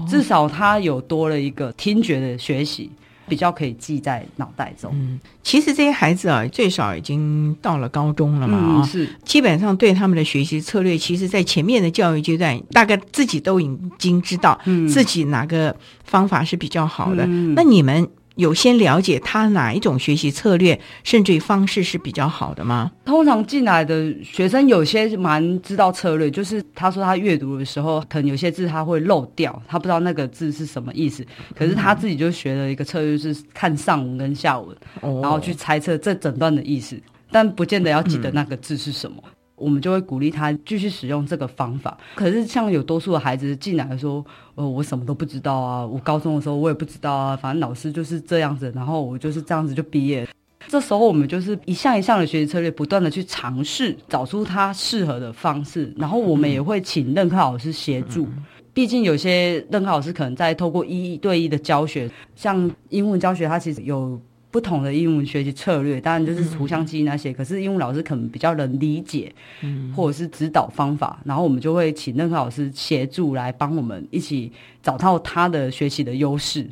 [0.07, 2.89] 至少他有多了一个听觉的学习，
[3.27, 4.91] 比较可以记在脑袋中。
[4.93, 17.25] 嗯，其实这些孩子啊，最少已经到了高中了嘛啊、嗯是基本上对他们的学习策略，其实在前面的教育阶段，大概自己都已经知道、嗯自己哪个方法是比较好的。
[17.27, 22.91] 嗯那你们有先了解他哪一种学习策略，甚至于方式是比较好的吗？
[23.05, 31.25] 通常进来的学生有些蛮知道策略，就是他说他阅读的时候，可能有些字他会漏掉，他不知道那个字是什么意思。
[31.55, 36.99] 可是他自己就学了一个策略，就是看上文跟下文，哦然后去猜测这整段的意思，
[37.31, 39.17] 但不见得要记得 那个字是什么。
[39.55, 41.97] 我们就会鼓励他继续使用这个方法。
[42.15, 44.25] 可是像有多数的孩子进来说，
[44.55, 50.27] 呃，我什么都不知道啊，我高中的时候我也不知道啊，反正老师就是这样子，然后我就是这样子就毕业。
[50.67, 58.27] 这时候我们就是一项一项的学习策略，不断的去尝试，找出他适合的方式，然后我们也会请任课老师协助。
[58.73, 64.19] 毕竟有些任课老师可能在透过一对一的教学，像英文教学，它其实有
[64.55, 67.33] 不同的英文学习策略，当然就是图像记忆那些。
[67.33, 69.29] 可是英文老师可能比较能理解，
[69.61, 74.49] 嗯或者是指导方法，然后我们就会请任课老师协助来帮我们一起
[74.81, 76.65] 找到他的学习的优势。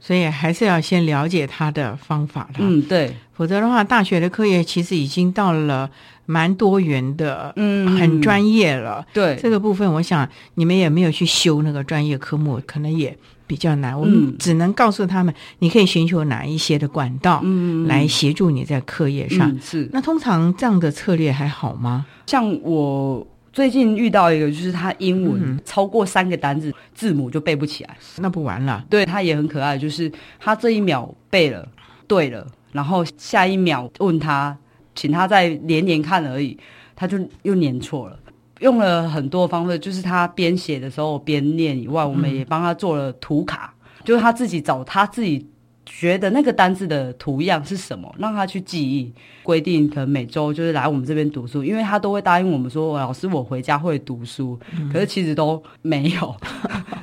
[0.00, 2.56] 所以还是要先了解他的方法啦。
[2.58, 5.88] 嗯，对，否则的话，大学的课业其实已经到了
[6.26, 9.06] 蛮多元的，嗯很专业了。
[9.12, 13.16] 对这个部分，我想你们也没有去修那个专业科目，可能也
[13.50, 13.98] 比较难。
[13.98, 19.50] 我们嗯只能告诉他们，你可以寻求哪一些的管道，嗯来协助你在课业上。
[19.50, 22.06] 嗯是那通常这样的策略还好吗？
[22.28, 28.84] 像我最近遇到一个，就是他英文嗯超过三个单字字母就背不起来，那不完了。
[28.88, 31.66] 对他也很可爱，就是他这一秒背了
[32.06, 34.56] 对了，然后下一秒问他，
[34.94, 36.56] 请他再连连看而已，
[36.94, 38.16] 他就又念错了。
[38.60, 45.46] 用了很多方式，就是他边写的时候边念以外，我们也帮他做了图卡，就是他自己找他自己
[45.84, 49.12] 觉得那个单字的图样是什么，让他去记忆。
[49.42, 54.56] 规定可能每周就是来我们这边读书，因为他都会答应我们说，老师我回家会读书，
[54.92, 56.36] 可是其实都没有，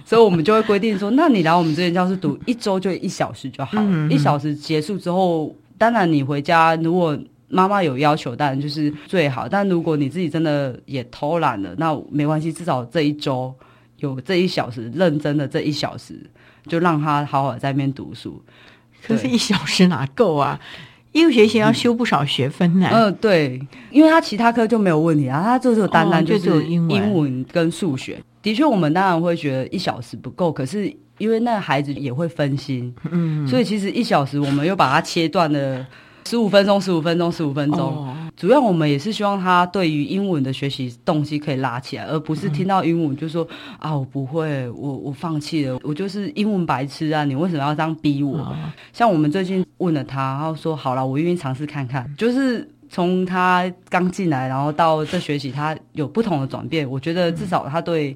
[0.06, 7.18] 所以我们就会规定说，那你来我们这边教室读一周就一小时就好了，嗯嗯一小时结束之后，当然你回家如果。
[7.50, 9.48] 妈妈有要求，当然就是最好。
[9.48, 13.54] 但如果你自己真的也偷懒了，那没关系，至少这一周
[13.98, 16.20] 有这一小时认真的这一小时，
[16.68, 18.42] 就让他好好在那边读书。
[19.06, 20.60] 可是，一小时哪够啊？
[21.14, 22.88] 一个学期要修不少学分呢。
[22.92, 28.22] 嗯，对，因为他其他科就没有问题啊，他就只有单单哦就是英文跟数学。
[28.44, 35.84] 的确，我们当然会觉得一小时不够，可是因为那个孩子也会分心，嗯，所以其实一小时我们又把它切断了
[36.28, 37.80] 十五分钟、十五分钟、十五分钟。
[37.80, 43.48] 哦主要我们也是希望他对于英文的学习动机可以拉起来，而不是听到英文就说
[43.80, 47.26] 啊我不会，我我放弃了，我就是英文白痴啊！
[47.26, 48.56] 你为什么要这样逼我？
[48.94, 52.08] 像我们最近问了他，然后说好了，我愿意尝试看看。
[52.16, 56.88] 就是从他刚进来，然后到这学习，他有不同的转变。
[56.88, 58.16] 我觉得至少他对。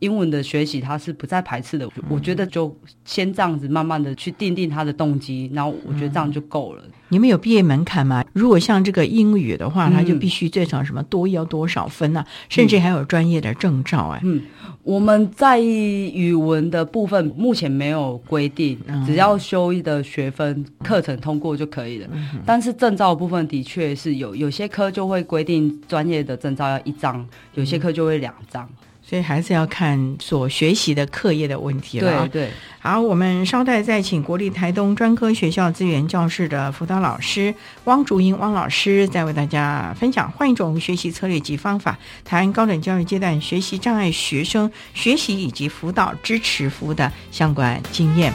[0.00, 2.74] 英文的学习他是不再排斥的，我觉得就
[3.04, 6.82] 先这样子慢慢的去定定他的动机，然后我觉得这样就够了。
[7.08, 8.24] 你们有毕业门槛吗？
[8.32, 12.24] 如果像这个英语的话，他就必须最少什么多要多少分呢？
[12.48, 14.20] 甚至还有专业的证照哎。
[14.24, 14.42] 嗯，
[14.82, 18.76] 我们在语文的部分目前没有规定，
[19.06, 22.08] 只要修的学分课程通过就可以了。
[22.44, 27.24] 但是证照部分的确是有，有些科就会规定专业的证照要一张，
[27.54, 28.68] 有些科就会两张。
[29.06, 32.26] 所以还是要看所学习的课业的问题了。
[32.28, 32.50] 对对，
[32.80, 48.32] 好，我们稍待再请国立台东专科学校资源教室的辅导老师汪竹英汪老师，再为大家分享换一种学习策略及方法，谈高等教育阶段学习障碍学生学习以及辅导支持服务的相关经验。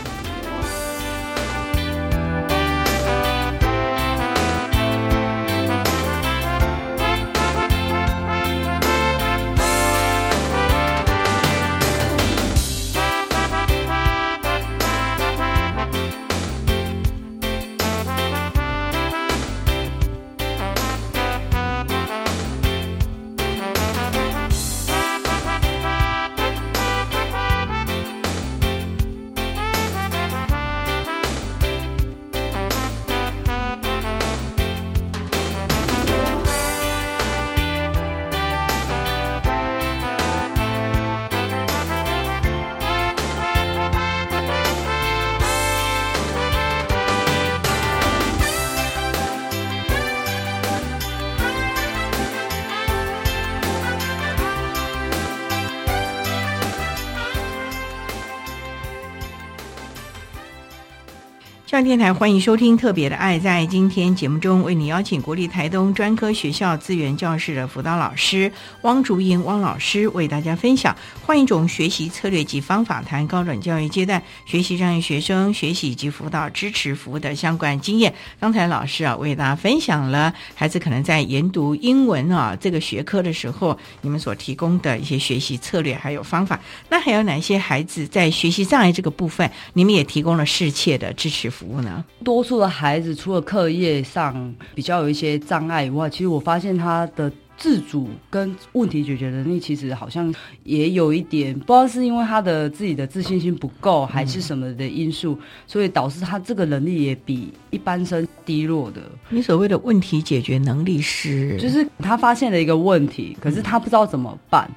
[61.79, 63.39] 上电台欢迎收听《特别的爱》。
[63.41, 68.51] 在今天节目中，为你邀请国立台东专科学校资源教室的辅导老师
[68.81, 70.93] 汪竹英汪老师，为大家分享
[71.25, 78.13] 换一种学习策略及方法，谈高等教育阶段学习障碍学生学习及辅导支持服务的相关经验。
[78.41, 86.59] 刚才老师啊，为大家分享了孩子可能在研读英文啊这个学科的时候，你们所提供的一些学习策略还有方法。
[86.89, 92.03] 那还有哪些孩子在学习障碍这个部分，你们也提供了适切的支持服务呢？
[92.23, 109.01] 多数的孩子除了课业上比较有一些障碍以外，其实我发现他的自主跟问题解决能力其实好像也有一点，不知道是因为他的自己的自信心不够，还是什么的因素，所以导致他这个能力也比一般生低落的。
[109.29, 114.69] 你所谓的问题解决能力是，就是他发现了一个问题，可是他不知道怎么办，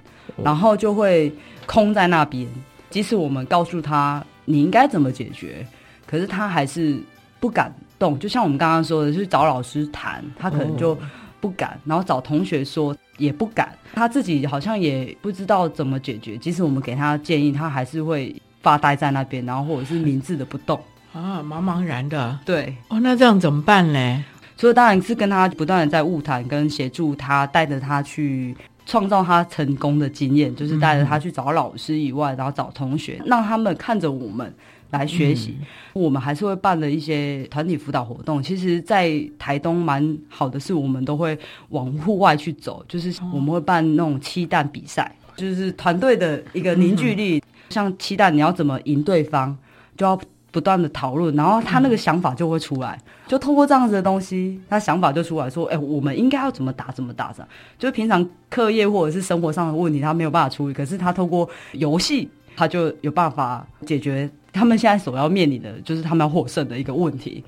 [0.42, 1.32] 然后就会
[1.66, 2.46] 空在那边。
[2.90, 5.64] 即使我们告诉他你应该怎么解决。
[6.12, 7.00] 可是他还是
[7.40, 10.94] 不敢动，就像我们刚刚说的，去找老师谈，他可能就
[11.40, 16.36] 不敢，然后找同学说也不敢，他自己好像也不知道怎么解决。
[16.36, 20.78] 即使我们给他建议，他还是会发呆在那边，然后或者是明智的不动
[21.14, 22.38] 啊，茫茫然的。
[22.44, 24.24] 对，哦，那这样怎么办呢？
[24.58, 28.54] 所以当然是跟他不断的在物谈，跟协助他，带着他去
[28.84, 34.54] 创造他成功的经验，就是带着他去找老师以外，然后找同学，让他们看着我们。
[34.92, 35.56] 来学习，
[35.92, 38.42] 我们还是会办的一些团体辅导活动。
[38.42, 41.36] 其实，在台东蛮好的是，我们都会
[41.70, 47.42] 往户外去走，就是我们会办那种七蛋比赛，就是团队的一个凝聚力。
[47.70, 49.56] 像七蛋，你要怎么赢对方，
[49.96, 50.20] 就要
[50.50, 52.98] 不断的讨论，然后他那个想法就会出来。
[53.26, 64.28] 就通过这样子的东西，他想法就出来说：“哎，我们应该要怎么打，怎么打？”这样就是平常课业或者是生活上的问题，他没有办法处理，可是他透过游戏，他就有办法解决。
[64.52, 67.42] 他们现在所要面临的就是他们要获胜的一个问题，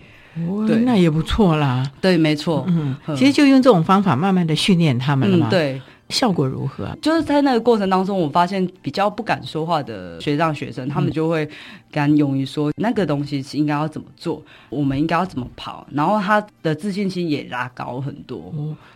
[0.67, 1.85] 对，那也不错啦。
[2.01, 2.65] 对，没错。
[2.67, 5.51] 嗯，其实就用这种方法慢慢的训练他们了嘛。
[5.51, 5.79] 对，
[6.09, 6.97] 效果如何？
[7.03, 11.47] 就是在那个过程当中，我发现比较不敢说话的学长学生，他们就会
[11.93, 18.51] 敢勇于说那个东西是应该要怎么做，我们应该要怎么跑，然后他的自信心也拉高很多。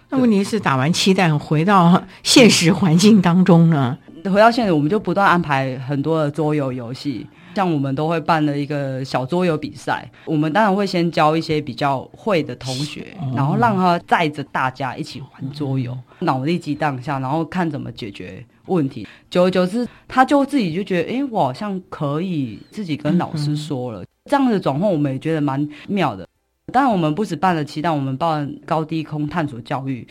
[0.09, 3.99] 那问题是打完期待回到现实环境当中呢？
[4.25, 7.27] 回到现实，我们就不断安排很多的桌游游戏。
[7.55, 19.09] 像我们都会办了一个小桌游比赛，我们当然会先教一些比较会的同学，然后让他载着大家一起玩桌游，脑力激荡下，然后看怎么解决问题。
[19.29, 24.05] 久而久之，他就自己就觉得，哎，我好像可以自己跟老师说了。
[24.27, 26.29] 这样的转换，我们也觉得蛮妙的。
[26.73, 30.07] 当然，我们不止办了期待，我们办高低空探索教育，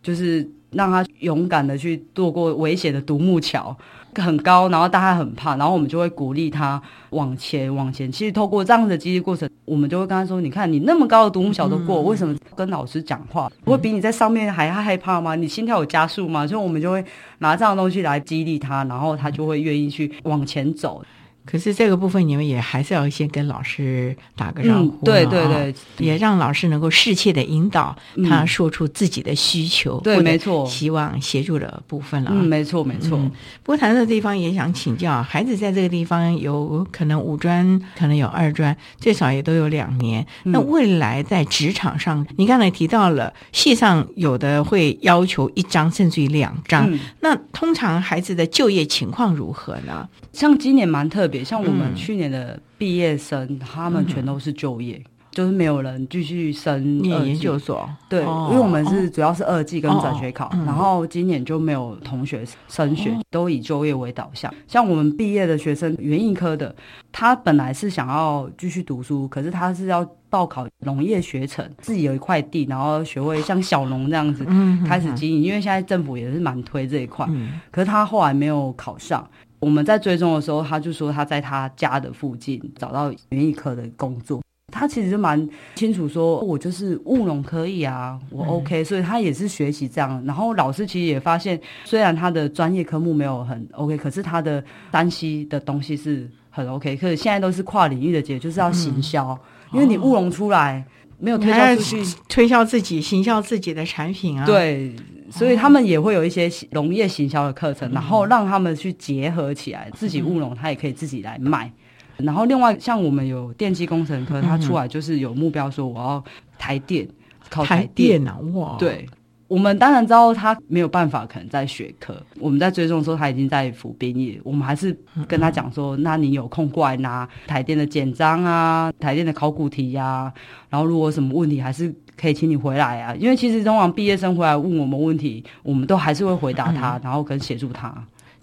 [0.00, 3.76] 就是让他勇敢的去度过危险的独木桥，
[4.16, 8.10] 很高，然后大家很怕，然后我们就会鼓励他往前往前。
[8.10, 15.34] 其实透过这样的激励过程，我们就会跟他说：“你看，你那么高的独木桥都过，为什么跟老师讲话不会比你在上面还害怕吗？
[15.34, 17.04] 你心跳有加速吗？”所以我们就会
[17.38, 21.02] 拿这样的东西来激励他，然后他就会愿意去往前走。
[21.46, 27.94] 可是这个部分，你们也还是要先跟老师打个招呼、嗯，对对对，也让老师能够适切的引导
[28.26, 32.30] 他说出自己的需求，对，没错，希望协助的部分了。
[32.32, 33.18] 嗯，没错没错。
[33.62, 40.26] 不过谈到地方，也想请教，孩子在这个地方有可能五专，可能有二专，最少也都有两年。
[40.44, 46.90] 那未来在职场上，你刚才提到了，系上有的会要求一张甚至于两张，
[47.20, 50.08] 那通常孩子的就业情况如何呢？
[50.32, 51.33] 像今年蛮特别。
[51.42, 57.88] 像我们去年的毕业生，他们全都是就业，就是没有人继续升念研究所。
[58.08, 64.52] 对，因为我们是主要是二技跟转学考，然后今年就没有同学升学，都以就业为导向。
[64.68, 66.74] 像我们毕业的学生，园艺科的，
[67.10, 74.46] 他本来是想要继续读书，可是他是要报考农业学程，自己有一块地，然后学会像小农这样子
[74.86, 75.42] 开始经营。
[75.42, 77.28] 因为现在政府也是蛮推这一块，
[77.72, 79.28] 可是他后来没有考上。
[79.60, 84.40] 我们在追踪的时候，他就说他在他家的附近找到园艺科的工作。
[84.72, 88.82] 他其实蛮清楚说，我就是务农可以啊，我 OK。
[88.82, 90.20] 所以他也是学习这样。
[90.26, 96.96] 然后老师其实也发现，虽然他的专业科目没有很 OK，可是他的单西的东西是很 OK。
[96.96, 99.38] 可是现在都是跨领域的解，就是要行销，
[99.72, 100.84] 因为你务农出来
[101.18, 104.44] 没有推销出去，推销自己，行销自己的产品啊。
[104.44, 104.92] 对。
[105.30, 111.72] 所以他们也会有一些农业行销的课程，然后让他们去结合起来，自己务农，他也可以自己来卖。
[112.18, 116.24] 然后另外像我们有电机工程科，他出来就是有目标说我要
[116.58, 117.08] 台电，
[117.50, 118.38] 考台电啊！
[118.52, 119.04] 哇，对，
[119.48, 122.14] 我们当然知道他没有办法，可能在学科。
[122.38, 124.96] 我们在追踪的时候，他已经在服兵役，我们还是
[125.26, 130.32] 跟他讲说，那你有空过来拿台电的简章啊，台电的考古题呀。
[130.70, 131.92] 然后如果有什么问题，还是。
[132.20, 137.92] 可以请你回来啊，因为其实通常毕业生回来问我们问题，我们都还是会回答他，然后跟协助他。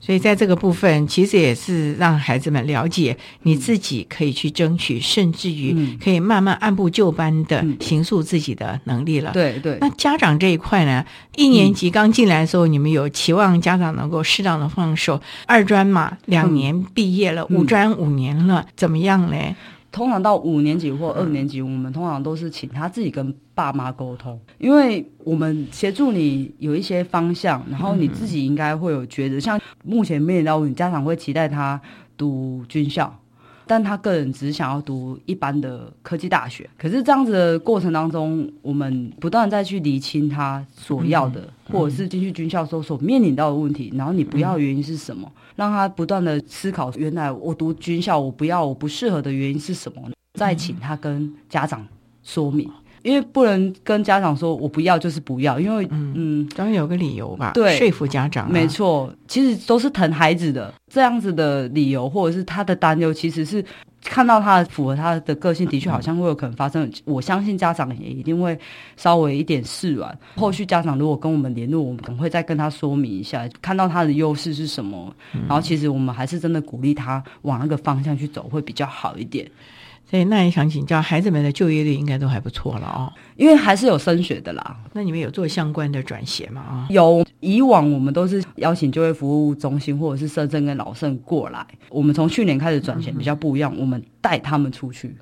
[0.03, 9.31] 所以在这个部分，其实也是让孩子们了解，你自己可以去争取，甚至于可以慢慢按部就班的形塑自己的能力了。
[9.31, 9.77] 对对。
[9.79, 11.05] 那家长这一块呢？
[11.35, 15.21] 一年级刚进来的时候，你们有期望家长能够适当的放手。
[15.45, 19.55] 二专嘛，两年毕业了，五专五年了，怎么样嘞？
[19.91, 31.79] 通常到五年级或二年级，我们通常都是请他自己跟爸妈沟通，因为我们协助你有一些方向，然后你自己应该会有觉得，像目前面临到你家长会期待他
[32.17, 33.13] 读军校，
[33.71, 36.69] 但他个人只想要读一般的科技大学。
[36.77, 45.31] 可是这样子的过程当中，我们不断再去厘清他所要的，或者是进去军校时候所面临到的问题，然后你不要原因是什么？
[45.55, 50.01] 让他不断的思考，原来我读军校我不要我不适合的原因是什么？
[50.33, 51.87] 再请他跟家长
[52.23, 52.69] 说明，
[53.03, 63.63] 因为不能跟家长说我不要就是不要，因为嗯，当然有个理由吧，对，说服家长，没错，其实都是疼孩子的这样子的理由，或者是他的担忧，其实是。
[64.03, 66.91] 看到他符合他的个性，的确好像会有可能发生。
[67.05, 68.57] 我相信家长也一定会
[68.97, 70.17] 稍微一点释软。
[70.35, 75.13] 后续家长如果跟我们联络，我们可能会再跟他说明一下，看到他的优势是什么。
[75.47, 79.47] 然后其实我们还是真的鼓励他往那个方向去走，会比较好一点。
[80.11, 83.07] 所以那也想请教，孩子们的就业率应该都还不错了哦，
[83.37, 84.77] 因为还是有升学的啦。
[84.91, 86.61] 那你们有做相关的转学吗？
[86.61, 87.25] 啊，有。
[87.39, 91.65] 以往我们都是邀请就业服务中心或者是深圳跟老盛过来。
[91.89, 95.15] 我们从去年开始转型比较不一样，我们带他们出去，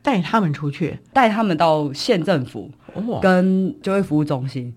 [0.00, 2.70] 带他们出去，带他们到县政府
[3.20, 4.72] 跟就业服务中心，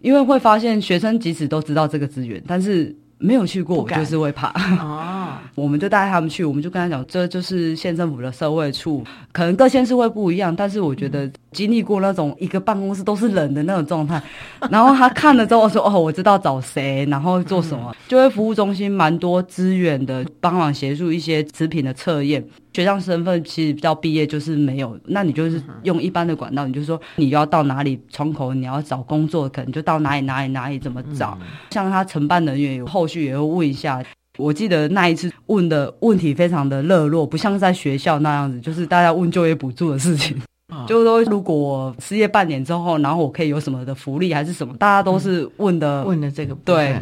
[0.00, 2.96] 因为会发现学生即使都知道这个资源，但是。
[3.24, 4.48] 没有去过，我就是会怕。
[4.80, 5.11] 哦，
[5.54, 14.22] 我们就带他们去，我们就跟他讲，这就是县政府的社会处，可能各县市会不一样，但是我觉得经历过那种一个办公室都是人的那种状态，
[14.70, 22.42] 然后他看了之后说：“哦，我知道找谁，然后做什么。”就业服务中心蛮多资源的，帮忙协助一些食品的测验。
[22.72, 31.38] 学生身份其实到毕业就是没有，那你就是用一般的管道，你就说你要到哪里窗口，你要找工作，可能就到哪里哪里哪里怎么找。
[31.70, 34.02] 像他承办人员有后续也会问一下，
[34.38, 40.40] 我记得那一次问的问题非常的热络，不像在学校那样子，就是大家问就业补助的事情，
[40.86, 46.98] 就是说如果我失业半年之后，然后我可以有什么的福利还是什么，大家都是问的问的这个对。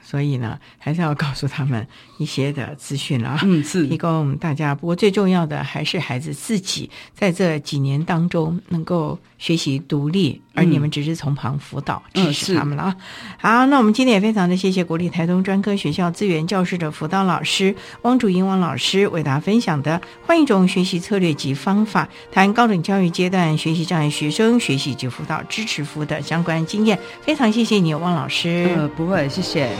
[0.00, 3.40] 所以呢，还是要告诉他们一些的资讯了啊。
[3.42, 4.74] 嗯，是提供大家。
[4.74, 12.96] 不过最重要的还是孩子自己在这几年当中能够学习独立，而你们只是从旁辅导支持他们了啊。
[13.38, 26.98] 好，那我们今天也非常的谢谢国立台东专科学校资源教室的辅导老师汪竹英汪老师为大家分享的换一种学习策略及方法，谈高等教育阶段学习障碍学生学习及辅导支持服务的相关经验。
[27.22, 28.68] 非常谢谢你，汪老师。
[28.76, 29.70] 呃，不会，谢谢。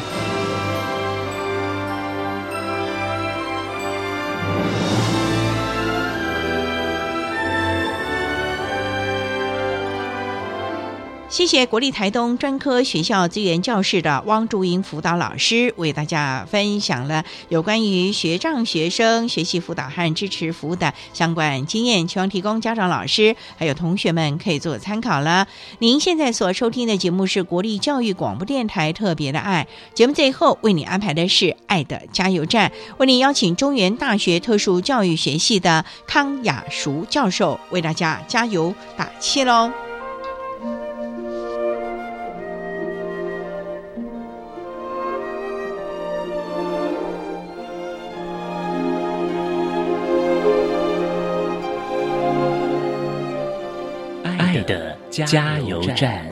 [11.29, 25.47] 谢谢国立台东专科学校资源教室的汪竹英辅导老师为大家分享了有关于学障学生学习辅导和支持服务的相关经验，希望提供家长、老师还有同学们可以做参考了。
[25.81, 39.71] 您现在所收听的节目是国立教育广播电台特别的爱节目，最后为你安排的是爱的加油站，为您邀请中原大学特殊教育学系的康雅淑教授为大家加油打气喽。
[55.27, 56.25] 加油站。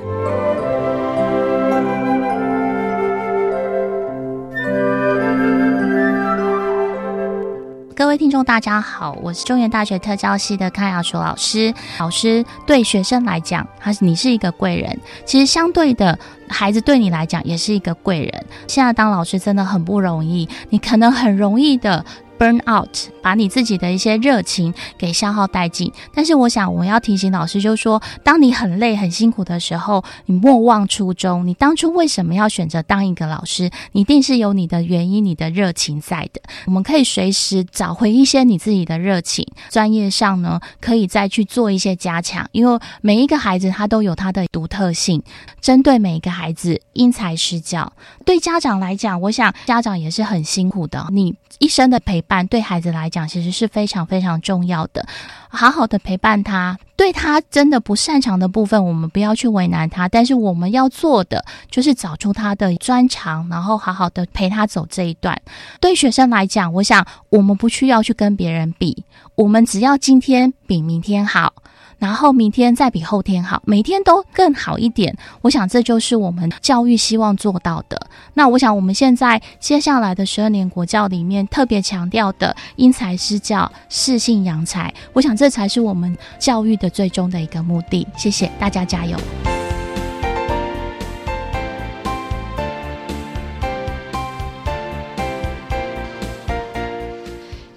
[7.94, 11.74] 各位听众，大家好，我是中原大学特教系的康雅淑老师。
[11.98, 16.18] 老师对学生来讲，他是你是一个贵人，其实相对的，
[16.48, 18.44] 孩子对你来讲也是一个贵人。
[18.68, 22.04] 现在当老师真的很不容易，你可能很容易的。
[22.38, 22.90] Burn out，
[23.22, 25.92] 把你自己的一些热情给消耗殆尽。
[26.14, 31.46] 但是我想，我要提醒老师，就是说，当你很累、很辛苦的时候，你莫忘初衷。
[31.46, 33.70] 你当初为什么要选择当一个老师？
[33.92, 36.40] 你一定是有你的原因、你的热情在的。
[36.66, 42.48] 我们可以随时找回一些你自己的热情，专业上呢，可以再去做一些加强。
[42.52, 45.22] 因为每一个孩子他都有他的独特性，
[45.60, 47.92] 针对每一个孩子因材施教。
[48.24, 51.06] 对家长来讲，我想家长也是很辛苦的。
[51.12, 55.06] 你一生的陪伴对孩子来讲，其实是非常非常重要的。
[55.48, 60.06] 好好的陪伴他，对他真的不擅长的部分，我们不要去为难他。
[60.06, 65.40] 但是我们要做的，就是找出他的专长，然后好好的陪他走这一段。
[65.80, 71.54] 对学生来讲，我想我们不需要去跟别人比，我们只要今天比明天好。
[71.98, 75.16] 然后明天再比后天好，每天都更好一点。
[75.42, 78.06] 我想这就是我们教育希望做到的。
[78.34, 88.06] 那我想我们现在接下来的十二年国教里面特别强调的因材施教、适性扬才，我想这才是我们教育的最终的一个目的。
[88.16, 89.16] 谢谢大家，加油！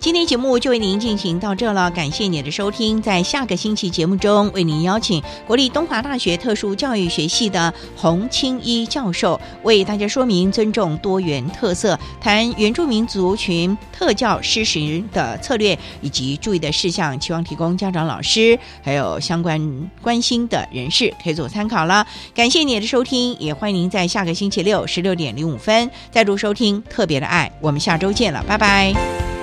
[0.09, 2.99] 今天节目就为您进行到这了，感谢你的收听。
[2.99, 22.07] 在下个星期节目中，为您邀请国立东华大学特殊教育学系的洪清一教授，为大家说明尊重多元特色，谈原住民族群特教施行的策略以及注意的事项，期望提供家长、老师还有相关关心的人士可以做参考了。
[22.33, 27.51] 感谢你的收听，也欢迎您在下个星期六十六点零五分再度收听特别的爱。
[27.61, 29.38] 我们下周见了，拜拜。